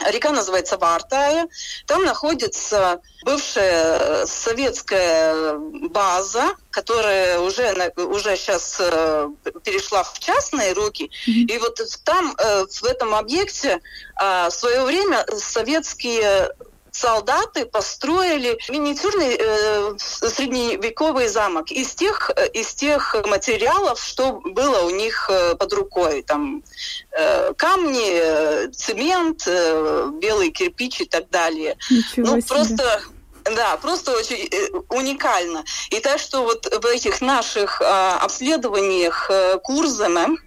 Река 0.00 0.30
называется 0.30 0.78
Вартая. 0.78 1.48
Там 1.86 2.04
находится 2.04 3.00
бывшая 3.24 3.98
э, 3.98 4.26
советская 4.26 5.54
база, 5.90 6.54
которая 6.70 7.38
уже, 7.40 7.92
уже 7.96 8.36
сейчас 8.36 8.78
э, 8.80 9.28
перешла 9.64 10.02
в 10.02 10.18
частные 10.18 10.72
руки. 10.72 11.10
И 11.26 11.58
вот 11.58 11.80
там, 12.04 12.34
э, 12.38 12.64
в 12.66 12.84
этом 12.84 13.14
объекте, 13.14 13.80
а, 14.16 14.50
в 14.50 14.54
свое 14.54 14.82
время 14.84 15.26
советские 15.36 16.50
солдаты 16.92 17.66
построили 17.66 18.58
миниатюрный 18.68 19.36
э, 19.38 19.94
средневековый 19.98 21.28
замок 21.28 21.72
из 21.72 21.94
тех, 21.94 22.30
э, 22.36 22.48
из 22.48 22.74
тех 22.74 23.16
материалов, 23.26 24.00
что 24.00 24.40
было 24.44 24.82
у 24.82 24.90
них 24.90 25.28
э, 25.30 25.56
под 25.56 25.72
рукой. 25.72 26.22
Там 26.22 26.62
э, 27.10 27.54
камни, 27.54 28.10
э, 28.12 28.68
цемент, 28.68 29.44
э, 29.46 30.10
белый 30.20 30.50
кирпич 30.50 31.00
и 31.00 31.06
так 31.06 31.30
далее. 31.30 31.76
Ничего 31.90 32.26
ну, 32.26 32.40
себе. 32.40 32.48
просто 32.48 33.02
да, 33.44 33.76
просто 33.76 34.12
очень 34.12 34.48
э, 34.50 34.68
уникально. 34.90 35.64
И 35.90 35.98
так 36.00 36.18
что 36.20 36.44
вот 36.44 36.66
в 36.66 36.86
этих 36.86 37.20
наших 37.20 37.80
э, 37.80 37.84
обследованиях 37.84 39.30
э, 39.30 39.58
курсами 39.58 40.38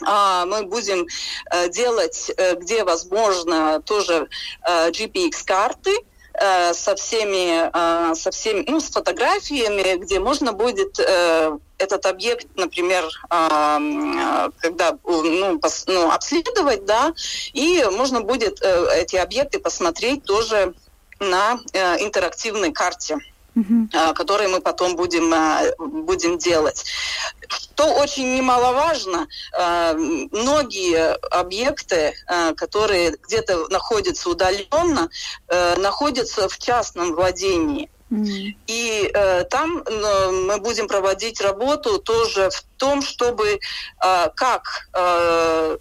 мы 0.00 0.64
будем 0.64 1.06
э, 1.50 1.68
делать, 1.68 2.30
э, 2.36 2.54
где 2.56 2.84
возможно, 2.84 3.80
тоже 3.80 4.28
э, 4.66 4.90
GPX-карты, 4.90 5.96
со 6.38 6.94
всеми, 6.96 8.14
со 8.14 8.30
всеми, 8.30 8.62
ну, 8.68 8.78
с 8.78 8.90
фотографиями, 8.90 9.96
где 9.96 10.20
можно 10.20 10.52
будет 10.52 10.98
этот 10.98 12.04
объект, 12.04 12.46
например, 12.56 13.08
когда 13.30 14.98
ну, 15.02 15.58
ну, 15.86 16.10
обследовать, 16.10 16.84
да, 16.84 17.14
и 17.54 17.82
можно 17.90 18.20
будет 18.20 18.60
эти 18.60 19.16
объекты 19.16 19.60
посмотреть 19.60 20.24
тоже 20.24 20.74
на 21.20 21.54
интерактивной 21.72 22.70
карте 22.70 23.16
угу. 23.56 23.88
которые 24.14 24.48
мы 24.48 24.60
потом 24.60 24.94
будем, 24.94 25.32
а, 25.34 25.62
будем 25.78 26.38
делать. 26.38 26.84
Что 27.48 27.94
очень 27.94 28.36
немаловажно, 28.36 29.26
а, 29.52 29.94
многие 29.94 31.14
объекты, 31.30 32.14
которые 32.56 33.16
где-то 33.22 33.68
находятся 33.68 34.30
удаленно, 34.30 35.08
находятся 35.48 36.48
в 36.48 36.58
частном 36.58 37.14
владении. 37.14 37.90
И 38.66 39.10
э, 39.12 39.44
там 39.44 39.78
э, 39.78 40.30
мы 40.30 40.58
будем 40.60 40.86
проводить 40.86 41.40
работу 41.40 41.98
тоже 41.98 42.50
в 42.50 42.62
том, 42.76 43.02
чтобы 43.02 43.58
э, 43.58 43.58
как 44.36 44.88
э, 44.92 45.78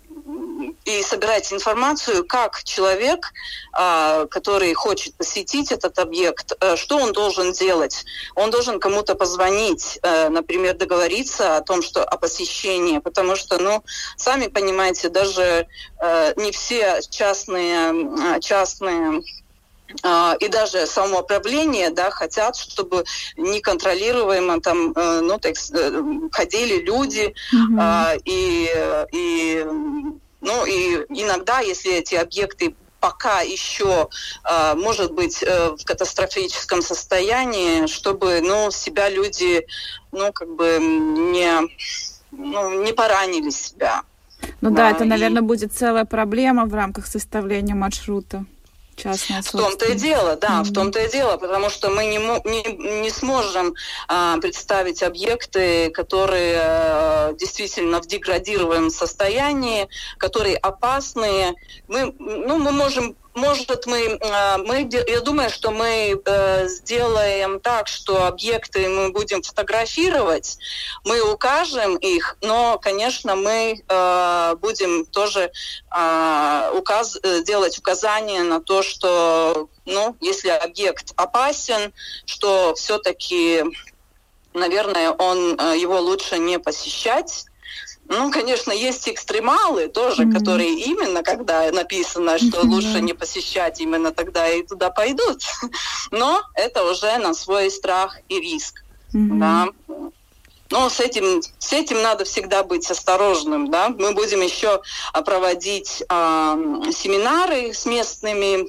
и 0.86 1.04
собирать 1.04 1.52
информацию, 1.54 2.26
как 2.26 2.64
человек, 2.64 3.32
э, 3.78 4.28
который 4.30 4.74
хочет 4.74 5.16
посетить 5.16 5.72
этот 5.72 6.00
объект, 6.00 6.54
э, 6.60 6.76
что 6.76 6.98
он 6.98 7.12
должен 7.12 7.52
делать. 7.52 8.06
Он 8.36 8.50
должен 8.52 8.80
кому-то 8.80 9.16
позвонить, 9.16 10.00
э, 10.02 10.30
например, 10.30 10.76
договориться 10.76 11.58
о 11.58 11.62
том, 11.62 11.82
что 11.82 12.04
о 12.04 12.18
посещении, 12.18 13.00
потому 13.00 13.36
что, 13.36 13.58
ну, 13.58 13.84
сами 14.18 14.48
понимаете, 14.48 15.10
даже 15.10 15.68
э, 16.02 16.34
не 16.38 16.52
все 16.52 17.02
частные, 17.10 18.40
частные 18.42 19.20
а, 19.20 19.22
и 20.40 20.48
даже 20.48 20.88
самоуправление, 20.88 21.90
да, 21.90 22.10
хотят, 22.10 22.56
чтобы 22.56 23.06
неконтролируемо 23.38 24.60
там, 24.60 24.92
э, 24.96 25.22
ну, 25.22 25.38
так, 25.40 25.54
э, 25.74 26.02
ходили 26.32 26.82
люди, 26.82 27.34
mm-hmm. 27.54 28.22
и, 28.26 28.70
и, 29.12 29.66
ну, 30.42 30.66
и 30.66 31.06
иногда, 31.10 31.60
если 31.60 31.94
эти 31.94 32.16
объекты 32.16 32.76
пока 33.00 33.42
еще, 33.42 34.10
а, 34.44 34.74
может 34.74 35.14
быть, 35.14 35.44
э, 35.44 35.76
в 35.78 35.86
катастрофическом 35.86 36.82
состоянии, 36.82 37.86
чтобы, 37.86 38.42
ну, 38.42 38.72
себя 38.72 39.10
люди, 39.10 39.68
ну, 40.12 40.34
как 40.34 40.50
бы 40.56 40.80
не, 40.80 41.70
ну, 42.32 42.84
не 42.84 42.94
поранили 42.94 43.52
себя. 43.52 44.02
Ну 44.62 44.72
да, 44.72 44.76
да 44.76 44.92
это, 44.92 45.06
наверное, 45.06 45.44
и... 45.44 45.46
будет 45.46 45.72
целая 45.72 46.06
проблема 46.06 46.66
в 46.66 46.74
рамках 46.74 47.06
составления 47.06 47.76
маршрута. 47.76 48.46
Частная 48.96 49.42
в 49.42 49.52
том-то 49.52 49.86
и 49.86 49.96
дело, 49.96 50.36
да, 50.38 50.48
mm-hmm. 50.48 50.64
в 50.64 50.74
том-то 50.74 51.00
и 51.00 51.12
дело, 51.12 51.38
потому 51.38 51.70
что 51.70 51.90
мы 51.90 52.06
не, 52.06 52.18
не, 52.18 53.02
не 53.02 53.10
сможем 53.10 53.76
а, 54.08 54.38
представить 54.38 55.04
объекты, 55.04 55.90
которые 55.90 56.60
а, 56.62 57.34
действительно 57.34 58.02
в 58.02 58.08
деградируемом 58.08 58.90
состоянии, 58.90 59.90
которые 60.18 60.56
опасные. 60.56 61.56
Мы, 61.88 62.14
ну, 62.20 62.58
мы 62.58 62.72
можем 62.72 63.16
может, 63.36 63.86
мы, 63.86 64.18
а, 64.22 64.58
мы, 64.58 64.90
я 65.08 65.22
думаю, 65.22 65.50
что 65.50 65.72
мы 65.72 66.20
э, 66.26 66.68
сделаем 66.68 67.60
так, 67.60 67.88
что 67.88 68.26
объекты 68.26 68.88
мы 68.88 69.12
будем 69.12 69.44
фотографировать, 69.44 70.58
мы 71.04 71.22
укажем 71.22 71.98
их, 71.98 72.38
но, 72.42 72.80
конечно, 72.80 73.36
мы 73.36 73.84
э, 73.88 74.56
будем 74.56 75.06
тоже 75.06 75.52
а, 75.90 76.72
указ, 76.74 77.20
э, 77.22 77.44
делать 77.44 77.78
указания 77.78 78.42
на 78.44 78.62
то, 78.62 78.82
что, 78.82 79.70
ну, 79.86 80.16
если 80.22 80.50
объект 80.50 81.12
опасен, 81.18 81.94
что 82.26 82.74
все-таки, 82.76 83.64
наверное, 84.54 85.12
он 85.12 85.60
его 85.76 86.00
лучше 86.00 86.38
не 86.38 86.58
посещать 86.58 87.46
ну, 88.08 88.32
конечно, 88.32 88.72
есть 88.72 89.10
экстремалы 89.10 89.88
тоже, 89.88 90.24
mm-hmm. 90.24 90.34
которые 90.34 90.80
именно, 90.80 91.24
когда 91.24 91.72
написано, 91.72 92.38
что 92.38 92.62
mm-hmm. 92.62 92.68
лучше 92.68 93.02
не 93.02 93.14
посещать, 93.14 93.82
именно 93.82 94.12
тогда 94.12 94.48
и 94.48 94.64
туда 94.64 94.92
пойдут. 94.92 95.42
Но 96.12 96.42
это 96.54 96.84
уже 96.84 97.18
на 97.18 97.34
свой 97.34 97.72
страх 97.72 98.18
и 98.30 98.40
риск. 98.40 98.84
Mm-hmm. 99.14 99.40
Да. 99.40 99.68
Но 100.72 100.90
с 100.90 101.00
этим, 101.00 101.42
с 101.58 101.74
этим 101.74 102.02
надо 102.02 102.26
всегда 102.26 102.64
быть 102.64 102.90
осторожным. 102.90 103.70
Да? 103.70 103.90
Мы 103.90 104.14
будем 104.14 104.42
еще 104.42 104.82
а, 105.14 105.22
проводить 105.22 106.02
э, 106.02 106.12
семинары 106.92 107.74
с 107.74 107.86
местными 107.86 108.68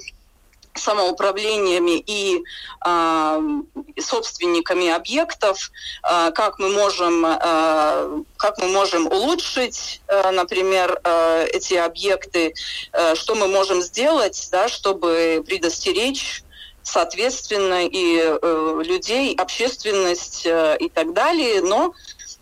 самоуправлениями 0.79 2.03
и 2.07 2.43
э, 2.85 3.41
собственниками 4.01 4.89
объектов, 4.89 5.71
э, 6.03 6.31
как 6.33 6.59
мы 6.59 6.71
можем, 6.71 7.25
э, 7.25 8.23
как 8.37 8.59
мы 8.59 8.69
можем 8.69 9.07
улучшить, 9.07 10.01
э, 10.09 10.31
например, 10.31 11.01
э, 11.03 11.47
эти 11.53 11.75
объекты, 11.75 12.55
э, 12.93 13.15
что 13.15 13.35
мы 13.35 13.49
можем 13.49 13.83
сделать, 13.83 14.49
да, 14.51 14.69
чтобы 14.69 15.43
предостеречь 15.47 16.43
соответственно 16.87 17.87
и 17.87 18.19
э, 18.21 18.83
людей, 18.85 19.35
общественность 19.35 20.47
э, 20.47 20.77
и 20.79 20.89
так 20.89 21.13
далее, 21.13 21.61
но 21.61 21.93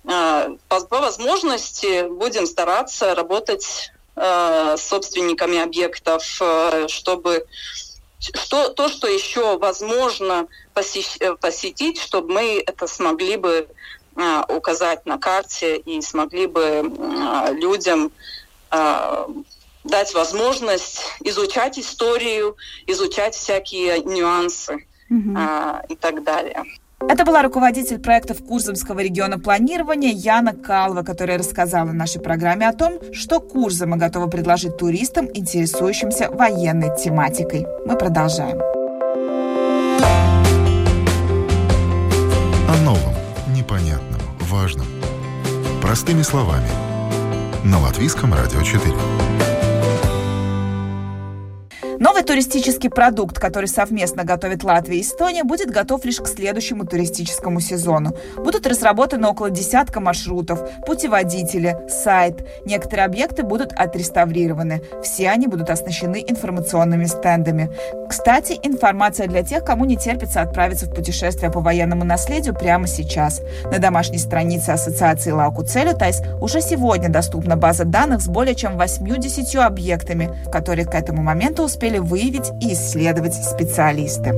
э, 0.04 0.56
по, 0.68 0.80
по 0.80 1.00
возможности 1.00 2.06
будем 2.06 2.46
стараться 2.46 3.14
работать 3.14 3.90
э, 4.16 4.76
с 4.76 4.82
собственниками 4.82 5.58
объектов, 5.58 6.22
э, 6.42 6.88
чтобы 6.88 7.46
что, 8.34 8.68
то, 8.70 8.88
что 8.88 9.06
еще 9.06 9.58
возможно 9.58 10.46
э, 10.74 11.34
посетить, 11.36 12.00
чтобы 12.00 12.34
мы 12.34 12.62
это 12.66 12.86
смогли 12.86 13.36
бы 13.36 13.68
указать 14.48 15.06
на 15.06 15.18
карте 15.18 15.76
и 15.76 16.00
смогли 16.00 16.46
бы 16.46 16.88
людям 17.50 18.12
дать 18.70 20.14
возможность 20.14 21.00
изучать 21.18 21.80
историю, 21.80 22.56
изучать 22.86 23.34
всякие 23.34 23.98
нюансы 24.04 24.86
угу. 25.10 25.36
и 25.88 25.96
так 25.96 26.22
далее. 26.22 26.62
Это 27.08 27.24
была 27.24 27.42
руководитель 27.42 27.98
проектов 27.98 28.42
Курзамского 28.44 29.00
региона 29.00 29.38
планирования 29.38 30.10
Яна 30.10 30.54
Калва, 30.54 31.02
которая 31.02 31.38
рассказала 31.38 31.92
нашей 31.92 32.20
программе 32.20 32.68
о 32.68 32.72
том, 32.72 32.98
что 33.12 33.40
Курзама 33.40 33.96
готова 33.96 34.26
предложить 34.26 34.76
туристам, 34.78 35.28
интересующимся 35.32 36.30
военной 36.30 36.96
тематикой. 36.96 37.66
Мы 37.86 37.96
продолжаем. 37.96 38.58
О 42.68 42.76
новом, 42.84 43.14
непонятном, 43.54 44.20
важном. 44.40 44.86
Простыми 45.82 46.22
словами. 46.22 46.68
На 47.64 47.78
Латвийском 47.80 48.32
радио 48.32 48.62
4. 48.62 49.53
Новый 52.04 52.22
туристический 52.22 52.90
продукт, 52.90 53.38
который 53.38 53.64
совместно 53.64 54.24
готовит 54.24 54.62
Латвия 54.62 54.98
и 54.98 55.00
Эстония, 55.00 55.42
будет 55.42 55.70
готов 55.70 56.04
лишь 56.04 56.18
к 56.18 56.26
следующему 56.26 56.84
туристическому 56.84 57.60
сезону. 57.60 58.14
Будут 58.36 58.66
разработаны 58.66 59.26
около 59.26 59.48
десятка 59.48 60.00
маршрутов, 60.00 60.60
путеводители, 60.84 61.78
сайт. 61.88 62.46
Некоторые 62.66 63.06
объекты 63.06 63.42
будут 63.42 63.72
отреставрированы. 63.72 64.82
Все 65.02 65.30
они 65.30 65.46
будут 65.46 65.70
оснащены 65.70 66.22
информационными 66.28 67.06
стендами. 67.06 67.70
Кстати, 68.06 68.60
информация 68.62 69.26
для 69.26 69.42
тех, 69.42 69.64
кому 69.64 69.86
не 69.86 69.96
терпится 69.96 70.42
отправиться 70.42 70.84
в 70.84 70.94
путешествие 70.94 71.50
по 71.50 71.60
военному 71.60 72.04
наследию 72.04 72.54
прямо 72.54 72.86
сейчас. 72.86 73.40
На 73.72 73.78
домашней 73.78 74.18
странице 74.18 74.68
Ассоциации 74.68 75.30
Лауку 75.30 75.64
Целютайс 75.64 76.20
уже 76.42 76.60
сегодня 76.60 77.08
доступна 77.08 77.56
база 77.56 77.86
данных 77.86 78.20
с 78.20 78.28
более 78.28 78.54
чем 78.54 78.76
80 78.76 79.54
объектами, 79.56 80.30
которые 80.52 80.84
к 80.84 80.94
этому 80.94 81.22
моменту 81.22 81.62
успели 81.62 81.93
сумели 81.94 81.98
выявить 81.98 82.52
и 82.60 82.72
исследовать 82.72 83.34
специалисты. 83.34 84.32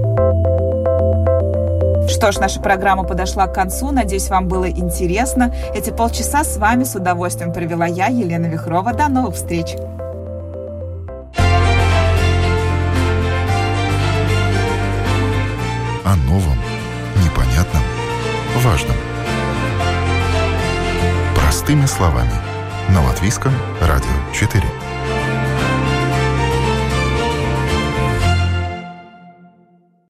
Что 2.09 2.33
ж, 2.33 2.39
наша 2.39 2.61
программа 2.61 3.05
подошла 3.05 3.47
к 3.47 3.55
концу. 3.55 3.91
Надеюсь, 3.91 4.29
вам 4.29 4.49
было 4.49 4.71
интересно. 4.71 5.53
Эти 5.75 5.91
полчаса 5.91 6.45
с 6.45 6.57
вами 6.57 6.85
с 6.85 6.95
удовольствием 6.95 7.53
провела 7.53 7.87
я, 7.87 8.07
Елена 8.07 8.47
Вихрова. 8.47 8.93
До 8.93 9.09
новых 9.09 9.35
встреч! 9.35 9.75
О 16.05 16.15
новом, 16.29 16.59
непонятном, 17.25 17.83
важном. 18.63 18.97
Простыми 21.35 21.87
словами. 21.87 22.31
На 22.91 23.03
Латвийском 23.05 23.53
радио 23.81 24.33
4. 24.33 24.86